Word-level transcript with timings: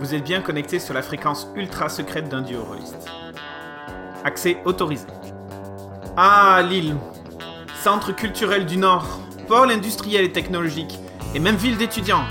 Vous 0.00 0.12
êtes 0.12 0.24
bien 0.24 0.40
connecté 0.40 0.80
sur 0.80 0.92
la 0.92 1.02
fréquence 1.02 1.48
ultra 1.54 1.88
secrète 1.88 2.28
d'un 2.28 2.42
duo 2.42 2.64
rôliste. 2.64 3.08
Accès 4.24 4.58
autorisé. 4.64 5.06
Ah, 6.16 6.62
Lille. 6.68 6.96
Centre 7.80 8.12
culturel 8.12 8.66
du 8.66 8.76
Nord, 8.76 9.20
pôle 9.46 9.70
industriel 9.70 10.24
et 10.24 10.32
technologique, 10.32 10.98
et 11.34 11.38
même 11.38 11.54
ville 11.54 11.76
d'étudiants. 11.76 12.24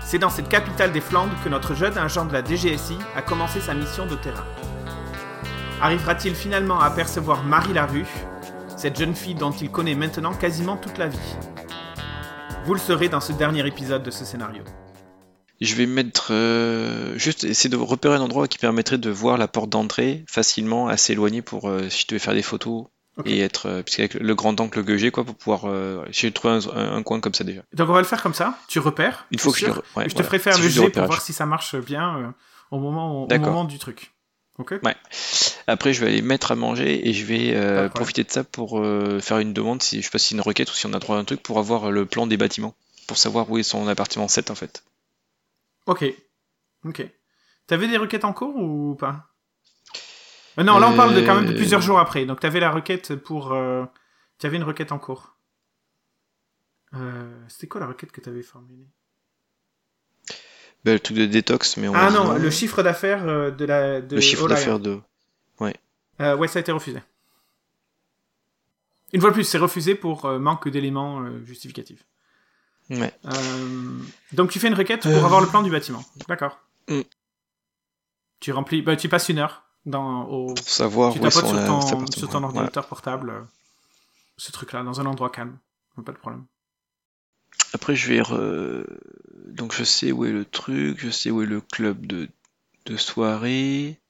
C'est 0.00 0.18
dans 0.18 0.28
cette 0.28 0.48
capitale 0.48 0.92
des 0.92 1.00
Flandres 1.00 1.32
que 1.42 1.48
notre 1.48 1.74
jeune 1.74 1.96
agent 1.96 2.26
de 2.26 2.32
la 2.34 2.44
DGSI 2.44 2.98
a 3.16 3.22
commencé 3.22 3.60
sa 3.60 3.72
mission 3.72 4.04
de 4.04 4.16
terrain. 4.16 4.44
Arrivera-t-il 5.80 6.34
finalement 6.34 6.80
à 6.80 6.86
apercevoir 6.86 7.44
Marie 7.44 7.72
Larue, 7.72 8.06
cette 8.76 8.98
jeune 8.98 9.14
fille 9.14 9.34
dont 9.34 9.52
il 9.52 9.70
connaît 9.70 9.94
maintenant 9.94 10.34
quasiment 10.34 10.76
toute 10.76 10.98
la 10.98 11.08
vie? 11.08 11.36
Vous 12.66 12.74
le 12.74 12.80
saurez 12.80 13.08
dans 13.08 13.20
ce 13.20 13.32
dernier 13.32 13.66
épisode 13.66 14.02
de 14.02 14.10
ce 14.10 14.24
scénario. 14.24 14.64
Je 15.60 15.74
vais 15.76 15.86
mettre 15.86 16.28
euh, 16.32 17.16
juste 17.16 17.44
essayer 17.44 17.70
de 17.70 17.76
repérer 17.76 18.16
un 18.16 18.20
endroit 18.20 18.48
qui 18.48 18.58
permettrait 18.58 18.98
de 18.98 19.10
voir 19.10 19.38
la 19.38 19.48
porte 19.48 19.70
d'entrée 19.70 20.24
facilement, 20.28 20.88
assez 20.88 21.12
éloigné 21.12 21.42
pour 21.42 21.68
euh, 21.68 21.88
si 21.88 22.02
je 22.02 22.06
devais 22.08 22.18
faire 22.18 22.34
des 22.34 22.42
photos 22.42 22.86
et 23.24 23.38
être 23.40 23.66
euh, 23.66 23.82
puisqu'avec 23.82 24.14
le 24.14 24.34
grand 24.34 24.60
angle 24.60 24.84
que 24.84 24.96
j'ai 24.96 25.12
quoi 25.12 25.22
pour 25.24 25.36
pouvoir 25.36 25.66
euh, 25.66 26.04
j'ai 26.10 26.32
trouvé 26.32 26.54
un, 26.54 26.58
un- 26.76 26.96
un 26.96 27.02
coin 27.04 27.20
comme 27.20 27.34
ça 27.34 27.44
déjà. 27.44 27.62
Donc 27.72 27.88
on 27.88 27.92
va 27.92 28.00
le 28.00 28.06
faire 28.06 28.20
comme 28.22 28.34
ça, 28.34 28.58
tu 28.66 28.80
repères. 28.80 29.26
Il 29.30 29.38
faut 29.40 29.52
que 29.52 29.58
je 29.60 29.66
le- 29.66 29.82
ouais, 29.96 30.08
te 30.08 30.22
ferai 30.24 30.38
faire 30.40 30.58
le 30.58 30.68
jet 30.68 30.80
pour 30.90 31.06
voir 31.06 31.20
si 31.22 31.32
ça 31.32 31.46
marche 31.46 31.76
bien 31.76 32.34
au, 32.72 32.78
moment, 32.80 33.22
au 33.24 33.26
moment 33.46 33.64
du 33.64 33.78
truc. 33.78 34.12
Ok 34.58 34.74
Ouais. 34.82 34.96
Après 35.68 35.92
je 35.92 36.00
vais 36.00 36.08
aller 36.08 36.22
mettre 36.22 36.50
à 36.50 36.56
manger 36.56 37.08
et 37.08 37.12
je 37.12 37.24
vais 37.24 37.52
euh, 37.54 37.88
profiter 37.94 38.24
de 38.24 38.30
ça 38.32 38.42
pour 38.44 38.80
euh, 38.80 39.20
faire 39.20 39.38
une 39.38 39.52
demande 39.52 39.82
si 39.82 39.98
je 40.00 40.04
sais 40.06 40.10
pas 40.10 40.18
si 40.18 40.34
une 40.34 40.40
requête 40.40 40.70
ou 40.70 40.74
si 40.74 40.86
on 40.86 40.92
a 40.92 40.98
droit 40.98 41.16
à 41.16 41.20
un 41.20 41.24
truc 41.24 41.40
pour 41.42 41.58
avoir 41.60 41.90
le 41.92 42.06
plan 42.06 42.26
des 42.26 42.36
bâtiments 42.36 42.74
pour 43.06 43.16
savoir 43.18 43.48
où 43.50 43.58
est 43.58 43.62
son 43.62 43.86
appartement 43.86 44.26
7 44.28 44.50
en 44.50 44.54
fait. 44.56 44.82
Ok. 45.86 46.04
Ok. 46.84 47.06
T'avais 47.66 47.88
des 47.88 47.96
requêtes 47.96 48.24
en 48.24 48.32
cours 48.32 48.56
ou 48.56 48.94
pas? 48.94 49.30
Euh, 50.58 50.62
Non, 50.62 50.78
là 50.78 50.88
on 50.88 50.96
parle 50.96 51.14
de 51.14 51.20
quand 51.20 51.34
même 51.34 51.46
de 51.46 51.52
Euh, 51.52 51.56
plusieurs 51.56 51.80
jours 51.80 51.98
après. 51.98 52.26
Donc 52.26 52.40
t'avais 52.40 52.60
la 52.60 52.70
requête 52.70 53.14
pour. 53.14 53.52
Euh... 53.52 53.84
Tu 54.38 54.46
avais 54.46 54.56
une 54.56 54.64
requête 54.64 54.92
en 54.92 54.98
cours. 54.98 55.36
Euh, 56.94 57.44
C'était 57.48 57.66
quoi 57.66 57.80
la 57.80 57.86
requête 57.86 58.12
que 58.12 58.20
t'avais 58.20 58.42
formulée? 58.42 58.88
Ben, 60.84 60.92
le 60.92 61.00
truc 61.00 61.16
de 61.16 61.26
détox 61.26 61.78
mais 61.78 61.88
on 61.88 61.94
Ah 61.94 62.10
non, 62.10 62.34
le 62.36 62.50
chiffre 62.50 62.82
d'affaires 62.82 63.26
euh, 63.26 63.50
de 63.50 63.64
la. 63.64 64.00
De 64.00 64.16
le 64.16 64.20
chiffre 64.20 64.48
d'affaires 64.48 64.80
de 64.80 65.00
Euh, 66.20 66.36
ouais, 66.36 66.46
ça 66.46 66.60
a 66.60 66.62
été 66.62 66.70
refusé. 66.70 67.00
Une 69.12 69.20
fois 69.20 69.30
de 69.30 69.34
plus, 69.34 69.42
c'est 69.44 69.58
refusé 69.58 69.96
pour 69.96 70.26
euh, 70.26 70.38
manque 70.38 70.68
d'éléments 70.68 71.22
euh, 71.22 71.44
justificatifs. 71.44 72.04
Ouais. 72.90 73.12
Euh, 73.26 73.98
donc 74.32 74.50
tu 74.50 74.58
fais 74.60 74.68
une 74.68 74.74
requête 74.74 75.02
pour 75.02 75.10
Euh. 75.12 75.24
avoir 75.24 75.40
le 75.40 75.46
plan 75.48 75.62
du 75.62 75.70
bâtiment. 75.70 76.04
D'accord. 76.28 76.58
Mm. 76.88 77.00
Tu 78.40 78.52
remplis, 78.52 78.82
bah, 78.82 78.96
tu 78.96 79.08
passes 79.08 79.28
une 79.30 79.38
heure 79.38 79.62
dans 79.86 80.24
au. 80.24 80.54
pour 80.54 80.68
savoir 80.68 81.12
Tu 81.12 81.18
où 81.18 81.26
est 81.26 81.30
tapotes 81.30 81.46
son, 81.50 81.80
sur 81.80 81.98
ton, 81.98 82.06
sur 82.10 82.28
ton 82.28 82.42
ordinateur 82.42 82.86
portable. 82.86 83.30
euh, 83.30 83.40
ce 84.36 84.50
truc-là, 84.52 84.82
dans 84.82 85.00
un 85.00 85.06
endroit 85.06 85.30
calme. 85.30 85.56
Pas 86.04 86.10
de 86.12 86.18
problème. 86.18 86.44
Après, 87.72 87.94
je 87.94 88.08
vais. 88.08 88.20
re- 88.20 88.84
Donc, 89.46 89.72
je 89.74 89.84
sais 89.84 90.10
où 90.10 90.24
est 90.24 90.32
le 90.32 90.44
truc, 90.44 90.98
je 90.98 91.08
sais 91.10 91.30
où 91.30 91.40
est 91.42 91.46
le 91.46 91.60
club 91.60 92.04
de, 92.06 92.28
de 92.86 92.96
soirée. 92.96 94.00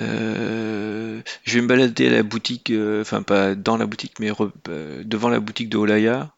Euh, 0.00 1.20
Je 1.44 1.54
vais 1.54 1.62
me 1.62 1.66
balader 1.68 2.06
à 2.08 2.10
la 2.12 2.22
boutique, 2.22 2.70
euh, 2.70 3.00
enfin, 3.02 3.22
pas 3.22 3.54
dans 3.54 3.76
la 3.76 3.86
boutique, 3.86 4.18
mais 4.20 4.30
re- 4.30 4.50
euh, 4.68 5.02
devant 5.04 5.28
la 5.28 5.40
boutique 5.40 5.68
de 5.68 5.76
Olaya. 5.76 6.32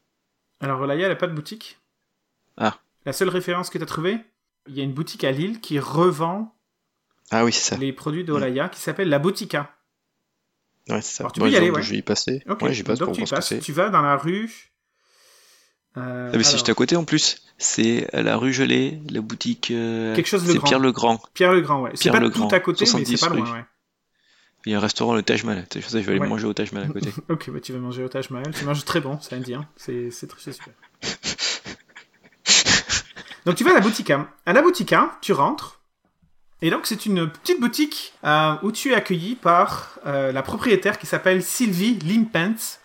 Alors 0.61 0.81
Olaya, 0.81 1.07
elle 1.07 1.13
a 1.13 1.17
pas 1.17 1.27
de 1.27 1.35
boutique. 1.35 1.79
Ah. 2.57 2.79
La 3.05 3.13
seule 3.13 3.29
référence 3.29 3.71
que 3.71 3.79
tu 3.79 3.85
as 3.85 3.87
trouvée, 3.87 4.19
il 4.67 4.75
y 4.77 4.81
a 4.81 4.85
une 4.85 4.93
boutique 4.93 5.25
à 5.25 5.31
Lille 5.33 5.61
qui 5.61 5.79
revend 5.79 6.55
Ah 7.31 7.45
oui, 7.45 7.53
c'est 7.53 7.75
ça. 7.75 7.77
les 7.77 7.93
produits 7.93 8.25
de 8.25 8.33
Olaya 8.33 8.69
qui 8.69 8.81
s'appelle 8.81 9.09
la 9.09 9.19
Boutica. 9.19 9.71
Ouais, 10.89 11.03
c'est 11.03 11.17
ça. 11.17 11.23
Alors, 11.25 11.33
tu 11.33 11.41
peux 11.41 11.51
y 11.51 11.57
aller, 11.57 11.71
ouais. 11.71 11.83
Je 11.83 11.91
vais 11.91 11.97
y 11.99 12.03
passer. 12.03 12.43
Ok. 12.49 12.63
Ouais, 12.63 12.73
j'y 12.73 12.83
passe 12.85 12.99
Donc 13.01 13.09
pour 13.09 13.15
tu 13.17 13.21
voir 13.21 13.29
ce 13.29 13.33
que 13.35 13.37
passes. 13.37 13.49
c'est. 13.49 13.59
Tu 13.59 13.73
vas 13.73 13.91
dans 13.91 14.03
la 14.03 14.17
rue. 14.17 14.73
Euh, 15.97 16.31
Ah, 16.33 16.37
mais 16.37 16.43
c'est 16.43 16.49
alors, 16.51 16.59
juste 16.59 16.69
à 16.69 16.75
côté 16.75 16.95
en 16.97 17.05
plus. 17.05 17.43
C'est 17.59 18.13
à 18.15 18.23
la 18.23 18.37
rue 18.37 18.53
Gelée, 18.53 19.01
la 19.11 19.21
boutique. 19.21 19.71
euh, 19.71 20.15
Quelque 20.15 20.27
chose 20.29 20.45
de 20.45 20.53
C'est. 20.53 20.61
Pierre 20.61 20.79
le 20.79 20.93
Grand. 20.93 21.21
Pierre 21.35 21.53
le 21.53 21.61
Grand, 21.63 21.81
ouais. 21.83 21.91
C'est 21.95 22.11
pas 22.11 22.21
tout 22.31 22.49
à 22.53 22.61
côté, 22.61 22.85
mais 22.85 22.91
70 22.91 23.17
c'est 23.17 23.29
pas 23.29 23.35
loin, 23.35 23.53
ouais. 23.53 23.65
Il 24.67 24.73
y 24.73 24.75
a 24.75 24.79
un 24.79 24.81
restaurant, 24.81 25.15
le 25.15 25.23
Taj 25.23 25.45
Mahal. 25.45 25.65
C'est 25.73 25.81
ça 25.81 26.01
je 26.01 26.05
vais 26.05 26.13
aller 26.13 26.21
Ouais. 26.21 26.29
manger 26.29 26.47
au 26.47 26.53
Taj 26.53 26.73
Mahal 26.73 26.91
à 26.91 26.93
côté. 26.93 27.11
Ok, 27.29 27.51
bah 27.51 27.61
tu 27.61 27.73
vas 27.73 27.79
manger 27.79 28.03
au 28.05 28.09
Taj 28.09 28.31
Mahal. 28.31 28.53
Tu 28.53 28.65
manges 28.65 28.85
très 28.85 29.01
bon, 29.01 29.19
c'est 29.21 29.35
indien. 29.37 29.67
C'est 29.77 30.11
c'est 30.11 30.27
très 30.27 30.53
super. 30.53 30.75
donc 33.47 33.55
tu 33.55 33.65
vas 33.65 33.71
à 33.71 33.75
la 33.75 33.81
boutique. 33.81 34.11
hein. 34.11 34.29
À 34.45 34.53
la 34.53 34.63
boutique, 34.63 34.93
hein, 34.93 35.13
tu 35.21 35.33
rentres. 35.33 35.81
Et 36.63 36.71
donc 36.71 36.87
c'est 36.87 37.07
une 37.07 37.29
petite 37.31 37.61
boutique 37.61 38.15
euh, 38.25 38.55
où 38.63 38.73
tu 38.73 38.91
es 38.93 38.95
accueilli 38.95 39.37
par 39.37 39.99
euh, 40.07 40.33
la 40.33 40.43
propriétaire 40.43 40.99
qui 40.99 41.07
s'appelle 41.07 41.43
Sylvie 41.43 41.99
Limpens. 42.01 42.81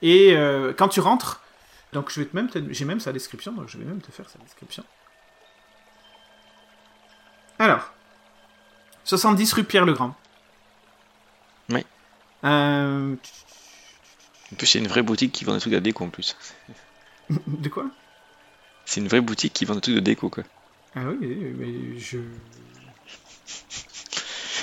Et 0.00 0.34
euh, 0.34 0.72
quand 0.76 0.88
tu 0.88 1.00
rentres, 1.00 1.40
donc 1.92 2.10
je 2.10 2.18
vais 2.20 2.26
te 2.26 2.34
même, 2.34 2.48
j'ai 2.70 2.84
même 2.86 2.98
sa 2.98 3.12
description, 3.12 3.52
donc 3.52 3.68
je 3.68 3.78
vais 3.78 3.84
même 3.84 4.00
te 4.00 4.10
faire 4.10 4.28
sa 4.28 4.38
description. 4.40 4.82
Alors, 7.58 7.92
70 9.04 9.52
rue 9.52 9.64
Pierre 9.64 9.84
le 9.84 9.92
Grand. 9.92 10.16
Oui. 11.70 11.84
Euh, 12.44 13.14
En 14.52 14.56
plus, 14.56 14.66
c'est 14.66 14.78
une 14.78 14.88
vraie 14.88 15.02
boutique 15.02 15.32
qui 15.32 15.44
vend 15.44 15.54
des 15.54 15.60
trucs 15.60 15.74
à 15.74 15.80
déco 15.80 16.04
en 16.04 16.10
plus. 16.10 16.36
de 17.46 17.68
quoi? 17.68 17.86
C'est 18.84 19.00
une 19.00 19.08
vraie 19.08 19.20
boutique 19.20 19.52
qui 19.52 19.64
vend 19.64 19.74
des 19.76 19.80
trucs 19.80 19.94
de 19.94 20.00
déco 20.00 20.28
quoi. 20.28 20.44
Ah 20.94 21.04
oui, 21.06 21.26
mais- 21.56 21.98
je. 21.98 22.18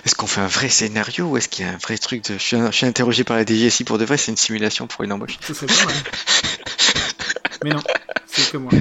Est-ce 0.06 0.16
qu'on 0.16 0.28
fait 0.28 0.42
un 0.42 0.48
vrai 0.48 0.70
scénario 0.70 1.26
ou 1.26 1.38
est-ce 1.38 1.50
qu'il 1.50 1.66
y 1.66 1.68
a 1.68 1.74
un 1.74 1.78
vrai 1.78 1.98
truc 1.98 2.24
de... 2.26 2.34
Je 2.38 2.44
suis, 2.44 2.58
je 2.58 2.72
suis 2.72 2.86
interrogé 2.86 3.24
par 3.24 3.36
la 3.38 3.46
DGSI 3.46 3.84
pour 3.84 3.98
de 3.98 4.06
vrai, 4.06 4.18
c'est 4.18 4.32
une 4.32 4.38
simulation 4.38 4.88
pour 4.88 5.04
une 5.04 5.12
embauche. 5.12 5.38
Ce 5.42 5.54
serait 5.54 5.68
mal. 5.86 5.96
mais 7.64 7.70
non, 7.72 7.82
c'est 8.26 8.50
que 8.52 8.58
moi. 8.58 8.72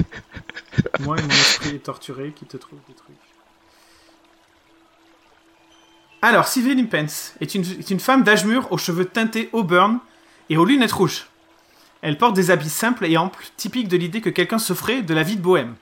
Moi 1.01 1.17
et 1.17 1.21
mon 1.21 1.29
esprit 1.29 1.75
est 1.75 1.83
torturé 1.83 2.31
qui 2.31 2.45
te 2.45 2.55
trouve 2.57 2.79
des 2.87 2.93
trucs. 2.93 3.15
Alors, 6.21 6.47
Sylvie 6.47 6.75
Limpens 6.75 7.33
est 7.39 7.55
une, 7.55 7.99
femme 7.99 8.23
d'âge 8.23 8.43
mûr 8.45 8.69
aux 8.71 8.77
cheveux 8.77 9.05
teintés 9.05 9.49
auburn 9.53 9.99
et 10.49 10.57
aux 10.57 10.65
lunettes 10.65 10.91
rouges. 10.91 11.27
Elle 12.01 12.17
porte 12.17 12.35
des 12.35 12.51
habits 12.51 12.69
simples 12.69 13.05
et 13.05 13.17
amples, 13.17 13.45
typiques 13.55 13.87
de 13.87 13.95
l'idée 13.95 14.19
que 14.19 14.29
quelqu'un 14.29 14.59
se 14.59 14.73
ferait 14.73 15.01
de 15.01 15.13
la 15.13 15.23
vie 15.23 15.37
de 15.37 15.41
bohème. 15.41 15.75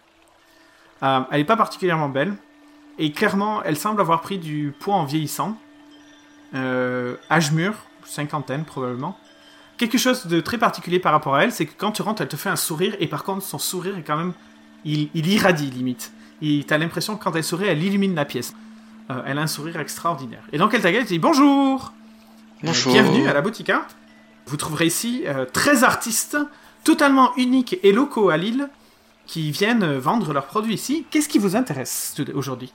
Euh, 1.02 1.22
elle 1.32 1.40
n'est 1.40 1.46
pas 1.46 1.58
particulièrement 1.58 2.10
belle, 2.10 2.36
et 3.00 3.12
clairement, 3.12 3.64
elle 3.64 3.78
semble 3.78 4.00
avoir 4.00 4.22
pris 4.22 4.38
du 4.38 4.74
poids 4.80 4.96
en 4.96 5.06
vieillissant. 5.06 5.58
Euh, 6.54 7.16
âge 7.32 7.52
mûr, 7.52 7.74
cinquantaine 8.06 8.64
probablement. 8.64 9.18
Quelque 9.78 9.98
chose 9.98 10.28
de 10.28 10.40
très 10.40 10.58
particulier 10.60 11.00
par 11.00 11.14
rapport 11.14 11.36
à 11.36 11.44
elle, 11.44 11.52
c'est 11.52 11.66
que 11.66 11.74
quand 11.78 11.92
tu 11.92 12.04
rentres, 12.04 12.22
elle 12.22 12.28
te 12.28 12.36
fait 12.36 12.50
un 12.50 12.56
sourire, 12.56 12.96
et 13.00 13.08
par 13.08 13.24
contre, 13.24 13.44
son 13.44 13.60
sourire 13.60 13.98
est 13.98 14.04
quand 14.04 14.18
même. 14.18 14.34
Il, 14.86 15.10
irradie 15.16 15.70
limite. 15.70 16.12
T'as 16.68 16.78
l'impression 16.78 17.18
que 17.18 17.24
quand 17.24 17.36
elle 17.36 17.44
sourit, 17.44 17.66
elle 17.66 17.84
illumine 17.84 18.16
la 18.16 18.26
pièce. 18.26 18.54
Euh, 19.10 19.22
elle 19.26 19.38
a 19.38 19.42
un 19.42 19.48
sourire 19.48 19.80
extraordinaire. 19.80 20.44
Et 20.52 20.58
donc 20.58 20.74
elle 20.74 20.82
t'accueille, 20.82 21.00
elle 21.00 21.06
te 21.06 21.10
dit 21.14 21.20
bonjour 21.20 21.92
Euh, 22.64 22.68
Bonjour. 22.68 22.92
Bienvenue 22.94 23.28
à 23.28 23.34
la 23.34 23.42
Boutica. 23.42 23.88
Vous 24.48 24.58
trouverez 24.58 24.86
ici 24.88 25.24
euh, 25.28 25.46
13 25.46 25.84
artistes 25.84 26.38
totalement 26.84 27.36
uniques 27.38 27.78
et 27.84 27.92
locaux 27.92 28.30
à 28.30 28.38
Lille 28.38 28.70
qui 29.26 29.52
viennent 29.52 29.84
euh, 29.84 30.00
vendre 30.00 30.34
leurs 30.34 30.46
produits 30.48 30.74
ici. 30.74 31.06
Qu'est-ce 31.12 31.30
qui 31.30 31.38
vous 31.40 31.56
intéresse 31.56 32.16
aujourd'hui? 32.34 32.72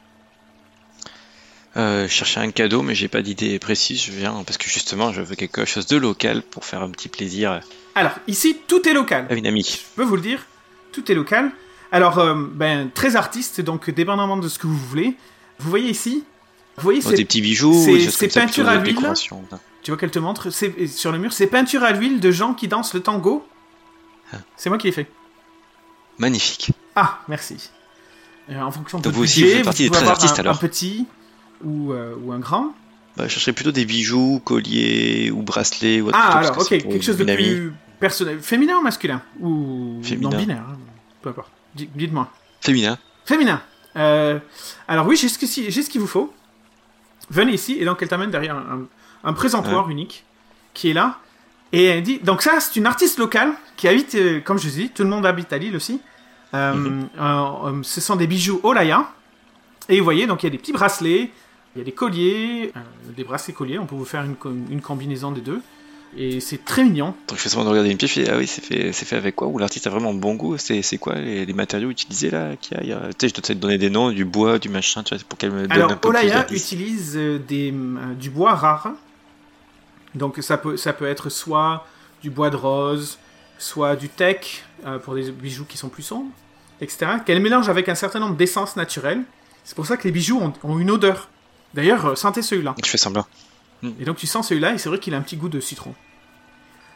Euh, 1.76 2.06
je 2.06 2.12
cherchais 2.12 2.40
un 2.40 2.50
cadeau, 2.50 2.82
mais 2.82 2.94
j'ai 2.94 3.08
pas 3.08 3.22
d'idée 3.22 3.58
précise. 3.58 4.02
Je 4.04 4.12
viens 4.12 4.42
parce 4.44 4.58
que 4.58 4.68
justement, 4.68 5.10
je 5.12 5.22
veux 5.22 5.34
quelque 5.36 5.64
chose 5.64 5.86
de 5.86 5.96
local 5.96 6.42
pour 6.42 6.64
faire 6.66 6.82
un 6.82 6.90
petit 6.90 7.08
plaisir 7.08 7.60
Alors, 7.94 8.12
ici, 8.26 8.58
tout 8.68 8.86
est 8.88 8.92
local. 8.92 9.26
à 9.30 9.34
une 9.34 9.46
amie. 9.46 9.62
Je 9.64 9.78
peux 9.96 10.04
vous 10.04 10.16
le 10.16 10.22
dire, 10.22 10.44
tout 10.92 11.10
est 11.10 11.14
local. 11.14 11.50
Alors, 11.90 12.18
euh, 12.18 12.34
ben, 12.52 12.90
13 12.92 13.16
artistes, 13.16 13.60
donc 13.62 13.88
dépendamment 13.90 14.36
de 14.36 14.48
ce 14.48 14.58
que 14.58 14.66
vous 14.66 14.76
voulez. 14.76 15.16
Vous 15.58 15.70
voyez 15.70 15.88
ici 15.90 16.24
Vous 16.76 16.82
voyez, 16.82 17.00
c'est- 17.00 17.14
des 17.14 17.24
petits 17.24 17.40
bijoux, 17.42 17.72
c'est- 17.84 18.28
ça, 18.28 18.40
peinture 18.40 18.68
à 18.68 18.76
l'huile. 18.76 18.96
tu 19.82 19.90
vois 19.90 19.98
qu'elle 19.98 20.10
te 20.10 20.18
montre 20.18 20.50
sur 20.50 21.12
le 21.12 21.18
mur, 21.18 21.32
c'est 21.32 21.46
peinture 21.46 21.82
à 21.82 21.92
l'huile 21.92 22.20
de 22.20 22.30
gens 22.30 22.54
qui 22.54 22.68
dansent 22.68 22.94
le 22.94 23.00
tango. 23.00 23.46
Ah. 24.32 24.38
C'est 24.56 24.70
moi 24.70 24.78
qui 24.78 24.86
l'ai 24.86 24.92
fait. 24.92 25.08
Magnifique. 26.18 26.70
Ah, 26.96 27.20
merci. 27.28 27.70
Euh, 28.50 28.60
en 28.60 28.70
fonction 28.70 28.98
de 28.98 29.04
Donc 29.04 29.12
vous 29.14 29.22
aussi, 29.22 29.42
vous 29.44 29.50
faites 29.50 29.64
partie 29.64 29.82
des 29.84 29.88
pouvez 29.88 29.98
13 30.00 30.02
avoir 30.08 30.16
artistes, 30.16 30.36
un, 30.38 30.40
alors. 30.42 30.56
un 30.56 30.58
petit 30.58 31.06
ou, 31.64 31.92
euh, 31.92 32.14
ou 32.22 32.32
un 32.32 32.38
grand. 32.38 32.74
Bah, 33.16 33.24
je 33.28 33.32
chercherais 33.34 33.52
plutôt 33.52 33.72
des 33.72 33.84
bijoux, 33.84 34.40
colliers 34.44 35.30
ou 35.30 35.42
bracelets 35.42 36.00
ou 36.00 36.08
autre 36.08 36.18
Ah, 36.20 36.38
alors, 36.38 36.58
ok, 36.58 36.68
quelque 36.68 37.00
chose 37.02 37.16
de 37.18 37.24
plus 37.24 37.72
personnel. 38.00 38.40
Féminin 38.40 38.78
ou 38.78 38.82
masculin? 38.82 39.22
Ou 39.40 40.00
Féminin. 40.02 40.30
non 40.30 40.36
binaire 40.38 40.64
hein. 40.68 40.78
Peu 41.20 41.28
importe. 41.30 41.50
Di- 41.74 41.88
Dites-moi. 41.94 42.28
Féminin. 42.60 42.98
Féminin. 43.24 43.62
Euh, 43.96 44.38
alors 44.88 45.06
oui, 45.06 45.16
j'ai 45.16 45.28
ce 45.28 45.38
qu'il 45.38 45.70
j'ai 45.70 45.82
ce 45.82 45.90
qu'il 45.90 46.00
vous 46.00 46.06
faut. 46.06 46.32
Venez 47.32 47.52
ici, 47.54 47.78
et 47.80 47.86
donc 47.86 48.02
elle 48.02 48.08
t'amène 48.08 48.30
derrière 48.30 48.62
un, 49.24 49.32
présentoir 49.32 49.88
unique 49.88 50.26
qui 50.74 50.90
est 50.90 50.92
là. 50.92 51.18
Et 51.72 51.84
elle 51.86 52.02
dit, 52.02 52.18
donc 52.18 52.42
ça, 52.42 52.60
c'est 52.60 52.76
une 52.76 52.84
artiste 52.84 53.18
locale 53.18 53.54
qui 53.78 53.88
habite, 53.88 54.14
euh, 54.14 54.40
comme 54.40 54.58
je 54.58 54.68
dis, 54.68 54.90
tout 54.90 55.02
le 55.02 55.08
monde 55.08 55.24
habite 55.24 55.50
à 55.54 55.56
Lille 55.56 55.74
aussi. 55.74 56.02
Euh, 56.52 57.00
euh, 57.18 57.82
ce 57.82 58.02
sont 58.02 58.16
des 58.16 58.26
bijoux 58.26 58.60
Olaya. 58.62 59.10
Et 59.88 59.96
vous 59.98 60.04
voyez, 60.04 60.26
donc 60.26 60.42
il 60.42 60.46
y 60.46 60.48
a 60.48 60.50
des 60.50 60.58
petits 60.58 60.74
bracelets, 60.74 61.30
il 61.74 61.78
y 61.78 61.80
a 61.80 61.84
des 61.84 61.92
colliers, 61.92 62.70
des 63.16 63.24
bracelets 63.24 63.54
colliers. 63.54 63.78
On 63.78 63.86
peut 63.86 63.94
vous 63.94 64.04
faire 64.04 64.24
une 64.24 64.82
combinaison 64.82 65.32
des 65.32 65.40
deux. 65.40 65.62
Et 66.16 66.40
c'est 66.40 66.62
très 66.64 66.84
mignon. 66.84 67.14
Donc 67.28 67.38
je 67.38 67.42
fais 67.42 67.48
semblant 67.48 67.64
de 67.64 67.70
regarder 67.70 67.90
une 67.90 67.96
pièce, 67.96 68.18
ah 68.30 68.36
oui, 68.36 68.46
c'est 68.46 68.62
fait, 68.62 68.92
c'est 68.92 69.06
fait 69.06 69.16
avec 69.16 69.34
quoi? 69.34 69.48
Ou 69.48 69.56
l'artiste 69.58 69.86
a 69.86 69.90
vraiment 69.90 70.12
bon 70.12 70.34
goût? 70.34 70.58
C'est 70.58 70.82
c'est 70.82 70.98
quoi 70.98 71.14
les, 71.14 71.46
les 71.46 71.52
matériaux 71.54 71.88
utilisés 71.90 72.30
là 72.30 72.54
qu'il 72.60 72.84
y 72.86 72.92
a? 72.92 73.00
Tu 73.10 73.14
sais, 73.20 73.28
je 73.28 73.34
dois 73.34 73.42
te 73.42 73.52
donner 73.54 73.78
des 73.78 73.88
noms, 73.88 74.10
du 74.10 74.24
bois, 74.26 74.58
du 74.58 74.68
machin, 74.68 75.02
tu 75.02 75.14
vois, 75.14 75.24
pour 75.26 75.38
qu'elle 75.38 75.52
me 75.52 75.62
donne 75.62 75.72
un 75.72 75.74
Alors, 75.74 75.88
peu 75.88 75.96
plus 75.96 76.08
Olaya 76.10 76.42
d'indices. 76.42 76.70
utilise 76.72 77.16
euh, 77.16 77.38
des, 77.38 77.72
euh, 77.72 78.14
du 78.14 78.28
bois 78.28 78.54
rare. 78.54 78.90
Donc, 80.14 80.36
ça 80.42 80.58
peut, 80.58 80.76
ça 80.76 80.92
peut 80.92 81.06
être 81.06 81.30
soit 81.30 81.86
du 82.22 82.28
bois 82.28 82.50
de 82.50 82.56
rose, 82.56 83.18
soit 83.58 83.96
du 83.96 84.10
teck, 84.10 84.64
euh, 84.86 84.98
pour 84.98 85.14
des 85.14 85.30
bijoux 85.30 85.64
qui 85.64 85.78
sont 85.78 85.88
plus 85.88 86.02
sombres, 86.02 86.30
etc. 86.82 87.12
Qu'elle 87.24 87.40
mélange 87.40 87.70
avec 87.70 87.88
un 87.88 87.94
certain 87.94 88.18
nombre 88.20 88.36
d'essences 88.36 88.76
naturelles. 88.76 89.22
C'est 89.64 89.74
pour 89.74 89.86
ça 89.86 89.96
que 89.96 90.04
les 90.04 90.12
bijoux 90.12 90.38
ont, 90.38 90.52
ont 90.62 90.78
une 90.78 90.90
odeur. 90.90 91.30
D'ailleurs, 91.72 92.04
euh, 92.04 92.14
sentez 92.16 92.42
celui-là. 92.42 92.74
Je 92.84 92.90
fais 92.90 92.98
semblant. 92.98 93.24
Et 94.00 94.04
donc 94.04 94.16
tu 94.16 94.26
sens 94.26 94.48
celui-là 94.48 94.74
et 94.74 94.78
c'est 94.78 94.88
vrai 94.88 94.98
qu'il 94.98 95.14
a 95.14 95.16
un 95.16 95.22
petit 95.22 95.36
goût 95.36 95.48
de 95.48 95.60
citron. 95.60 95.94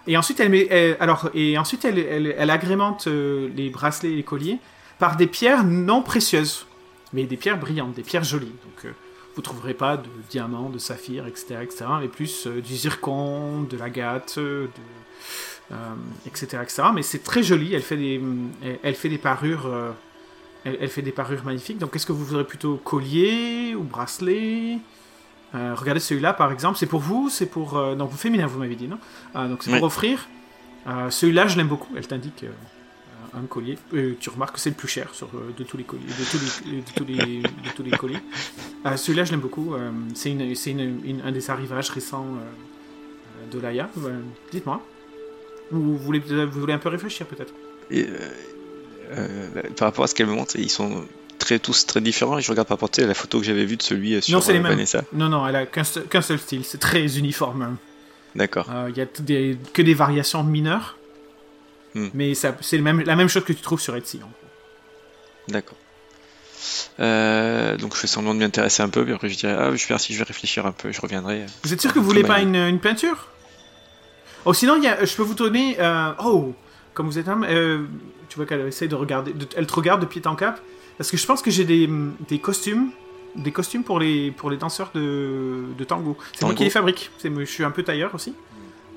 Et 0.06 0.16
ensuite 0.16 0.38
elle 0.38 0.96
alors 1.00 1.30
et 1.34 1.58
ensuite 1.58 1.84
elle, 1.84 1.98
elle, 1.98 2.50
agrémente 2.50 3.08
euh, 3.08 3.50
les 3.56 3.70
bracelets 3.70 4.12
et 4.12 4.16
les 4.16 4.22
colliers 4.22 4.58
par 4.98 5.16
des 5.16 5.26
pierres 5.26 5.64
non 5.64 6.02
précieuses, 6.02 6.66
mais 7.12 7.24
des 7.24 7.36
pierres 7.36 7.58
brillantes, 7.58 7.94
des 7.94 8.02
pierres 8.02 8.24
jolies. 8.24 8.46
Donc 8.46 8.84
euh, 8.84 8.92
vous 9.34 9.42
trouverez 9.42 9.74
pas 9.74 9.96
de 9.96 10.08
diamants, 10.30 10.70
de 10.70 10.78
saphirs, 10.78 11.26
etc., 11.26 11.58
etc., 11.62 11.84
mais 12.00 12.08
plus 12.08 12.46
euh, 12.46 12.60
du 12.60 12.74
zircon, 12.74 13.62
de 13.62 13.76
l'agate, 13.76 14.38
de, 14.38 14.68
euh, 15.72 15.94
etc., 16.26 16.58
etc. 16.62 16.82
Mais 16.94 17.02
c'est 17.02 17.22
très 17.22 17.42
joli. 17.42 17.74
Elle 17.74 17.82
fait 17.82 17.96
des, 17.96 18.20
elle, 18.62 18.78
elle 18.82 18.94
fait 18.94 19.08
des 19.08 19.18
parures. 19.18 19.70
elle 20.64 20.88
fait 20.88 21.02
des 21.02 21.12
parures 21.12 21.44
magnifiques. 21.44 21.78
Donc, 21.78 21.94
est-ce 21.94 22.06
que 22.06 22.12
vous 22.12 22.24
voudrez 22.24 22.44
plutôt 22.44 22.76
collier 22.76 23.74
ou 23.76 23.82
bracelet 23.82 24.78
euh, 25.56 25.74
regardez 25.74 26.00
celui-là 26.00 26.32
par 26.34 26.52
exemple, 26.52 26.76
c'est 26.78 26.86
pour 26.86 27.00
vous, 27.00 27.30
c'est 27.30 27.46
pour. 27.46 27.76
euh, 27.76 27.94
donc 27.94 28.10
vous 28.10 28.16
féminin, 28.16 28.46
vous 28.46 28.58
m'avez 28.58 28.76
dit, 28.76 28.88
non? 28.88 28.98
Ah, 29.34 29.46
Donc 29.48 29.62
c'est 29.62 29.70
pour 29.78 29.86
offrir. 29.86 30.28
Euh, 30.86 31.10
celui-là, 31.10 31.48
je 31.48 31.56
l'aime 31.56 31.68
beaucoup. 31.68 31.92
Elle 31.96 32.06
t'indique 32.06 32.44
euh, 32.44 33.38
un 33.40 33.46
collier. 33.46 33.76
Tu 34.20 34.30
remarques 34.30 34.54
que 34.54 34.60
c'est 34.60 34.70
le 34.70 34.76
plus 34.76 34.88
cher 34.88 35.08
sur, 35.12 35.28
de 35.58 35.64
tous 35.64 35.76
les 35.76 35.84
colliers. 35.84 36.04
De 36.06 36.24
tous 36.30 36.40
les, 36.70 36.76
de 36.78 36.90
tous 36.94 37.04
les, 37.04 37.42
de 37.42 37.70
tous 37.76 37.82
les 37.82 37.90
colliers. 37.90 38.20
Celui-là, 38.96 39.24
je 39.24 39.32
l'aime 39.32 39.40
beaucoup. 39.40 39.74
c'est 40.14 40.30
une, 40.30 40.54
c'est 40.54 40.70
une- 40.70 41.00
une- 41.04 41.20
un 41.22 41.32
des 41.32 41.50
arrivages 41.50 41.90
récents 41.90 42.26
de 43.52 43.58
l'AIA. 43.58 43.88
Dites-moi. 44.52 44.80
Ou 45.72 45.76
vous 45.76 45.98
voulez, 45.98 46.20
vous 46.20 46.60
voulez 46.60 46.72
un 46.72 46.78
peu 46.78 46.88
réfléchir 46.88 47.26
peut-être? 47.26 47.52
Par 49.76 49.88
rapport 49.88 50.04
à 50.04 50.06
ce 50.08 50.14
qu'elle 50.14 50.26
me 50.28 50.34
montre, 50.34 50.56
ils 50.56 50.70
sont 50.70 51.04
très, 51.46 51.58
tous 51.58 51.86
très 51.86 52.00
différents. 52.00 52.38
Et 52.38 52.42
je 52.42 52.50
regarde 52.50 52.68
par 52.68 52.78
sais, 52.92 53.04
à 53.04 53.06
la 53.06 53.14
photo 53.14 53.38
que 53.40 53.46
j'avais 53.46 53.64
vue 53.64 53.76
de 53.76 53.82
celui 53.82 54.14
euh, 54.14 54.20
sur 54.20 54.34
Non, 54.34 54.40
c'est 54.40 54.52
les 54.52 54.58
euh, 54.58 54.62
mêmes. 54.62 54.72
Vanessa. 54.72 55.02
Non, 55.12 55.28
non, 55.28 55.46
elle 55.46 55.56
a 55.56 55.66
qu'un 55.66 55.84
seul, 55.84 56.04
qu'un 56.04 56.22
seul 56.22 56.38
style. 56.38 56.64
C'est 56.64 56.78
très 56.78 57.18
uniforme. 57.18 57.76
D'accord. 58.34 58.66
Euh, 58.70 58.90
Il 58.90 58.96
y 58.96 59.00
a 59.00 59.06
tout 59.06 59.22
des- 59.22 59.56
que 59.72 59.82
des 59.82 59.94
variations 59.94 60.42
mineures. 60.44 60.96
Hmm. 61.94 62.08
Mais 62.12 62.34
ça- 62.34 62.54
c'est 62.60 62.76
le 62.76 62.82
même, 62.82 63.00
la 63.00 63.16
même 63.16 63.28
chose 63.28 63.44
que 63.44 63.52
tu 63.54 63.62
trouves 63.62 63.80
sur 63.80 63.96
Etsy. 63.96 64.20
D'accord. 65.48 65.78
Euh, 67.00 67.76
donc 67.76 67.94
je 67.94 68.00
fais 68.00 68.06
semblant 68.06 68.34
de 68.34 68.38
m'y 68.38 68.44
intéresser 68.44 68.82
un 68.82 68.88
peu, 68.88 69.04
puis 69.04 69.12
après 69.14 69.28
je 69.28 69.36
dirais 69.36 69.54
ah 69.58 69.74
je 69.74 69.86
vais, 69.86 69.98
si 69.98 70.12
je 70.14 70.18
vais 70.18 70.24
réfléchir 70.24 70.66
un 70.66 70.72
peu, 70.72 70.90
je 70.90 71.00
reviendrai. 71.00 71.44
Vous 71.62 71.72
êtes 71.72 71.80
sûr 71.80 71.92
que 71.92 71.98
vous 71.98 72.04
voulez 72.06 72.24
pas 72.24 72.40
une, 72.40 72.56
une 72.56 72.80
peinture? 72.80 73.28
Oh, 74.44 74.54
sinon, 74.54 74.80
y 74.80 74.86
a, 74.88 75.04
je 75.04 75.14
peux 75.14 75.22
vous 75.22 75.34
donner. 75.34 75.76
euh, 75.80 76.12
oh, 76.24 76.54
comme 76.94 77.06
vous 77.06 77.18
êtes 77.18 77.28
un. 77.28 77.42
euh, 77.42 77.84
tu 78.28 78.36
vois 78.36 78.46
qu'elle 78.46 78.66
essaie 78.66 78.88
de 78.88 78.94
regarder. 78.94 79.32
de- 79.32 79.46
elle 79.56 79.66
te 79.66 79.74
regarde 79.74 80.00
de 80.00 80.06
pied 80.06 80.22
en 80.26 80.36
cap. 80.36 80.60
Parce 80.98 81.10
que 81.10 81.16
je 81.16 81.26
pense 81.26 81.42
que 81.42 81.50
j'ai 81.50 81.64
des, 81.64 81.88
des 82.28 82.38
costumes. 82.38 82.90
Des 83.34 83.52
costumes 83.52 83.82
pour 83.84 83.98
les, 83.98 84.30
pour 84.30 84.48
les 84.50 84.56
danseurs 84.56 84.90
de, 84.94 85.64
de 85.76 85.84
tango. 85.84 86.16
C'est 86.32 86.44
moi 86.46 86.54
qui 86.54 86.64
les 86.64 86.70
fabrique. 86.70 87.10
Je 87.22 87.44
suis 87.44 87.64
un 87.64 87.70
peu 87.70 87.82
tailleur 87.82 88.14
aussi. 88.14 88.34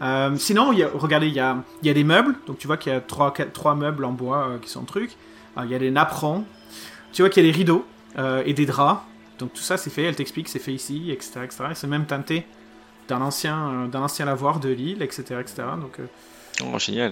Euh, 0.01 0.33
sinon, 0.37 0.71
il 0.71 0.79
y 0.79 0.83
a, 0.83 0.89
regardez, 0.93 1.27
il 1.27 1.33
y 1.33 1.41
a, 1.41 1.61
y 1.83 1.89
a 1.89 1.93
des 1.93 2.05
meubles. 2.05 2.35
Donc 2.47 2.57
tu 2.57 2.67
vois 2.67 2.77
qu'il 2.77 2.93
y 2.93 2.95
a 2.95 3.01
trois, 3.01 3.33
quatre- 3.33 3.51
trois 3.51 3.75
meubles 3.75 4.05
en 4.05 4.13
bois 4.13 4.47
euh, 4.47 4.57
qui 4.59 4.69
sont 4.69 4.83
trucs. 4.83 5.11
Euh, 5.57 5.61
il 5.65 5.71
y 5.71 5.75
a 5.75 5.79
des 5.79 5.91
napperons. 5.91 6.45
Tu 7.11 7.21
vois 7.21 7.29
qu'il 7.29 7.45
y 7.45 7.49
a 7.49 7.51
des 7.51 7.57
rideaux 7.57 7.85
et 8.45 8.53
des 8.53 8.65
draps. 8.65 9.01
Donc 9.39 9.53
tout 9.53 9.61
ça, 9.61 9.75
c'est 9.77 9.89
fait. 9.89 10.03
Elle 10.03 10.15
t'explique, 10.15 10.47
c'est 10.49 10.59
fait 10.59 10.73
ici, 10.73 11.09
etc. 11.11 11.41
etc. 11.43 11.63
Et 11.71 11.75
c'est 11.75 11.87
même 11.87 12.05
teinté 12.05 12.45
d'un 13.07 13.21
ancien, 13.21 13.87
d'un 13.91 14.01
ancien 14.01 14.25
lavoir 14.25 14.59
de 14.59 14.69
l'île, 14.69 15.01
etc. 15.01 15.23
etc. 15.41 15.63
Donc, 15.81 15.97
Oh 16.63 16.77
génial. 16.79 17.11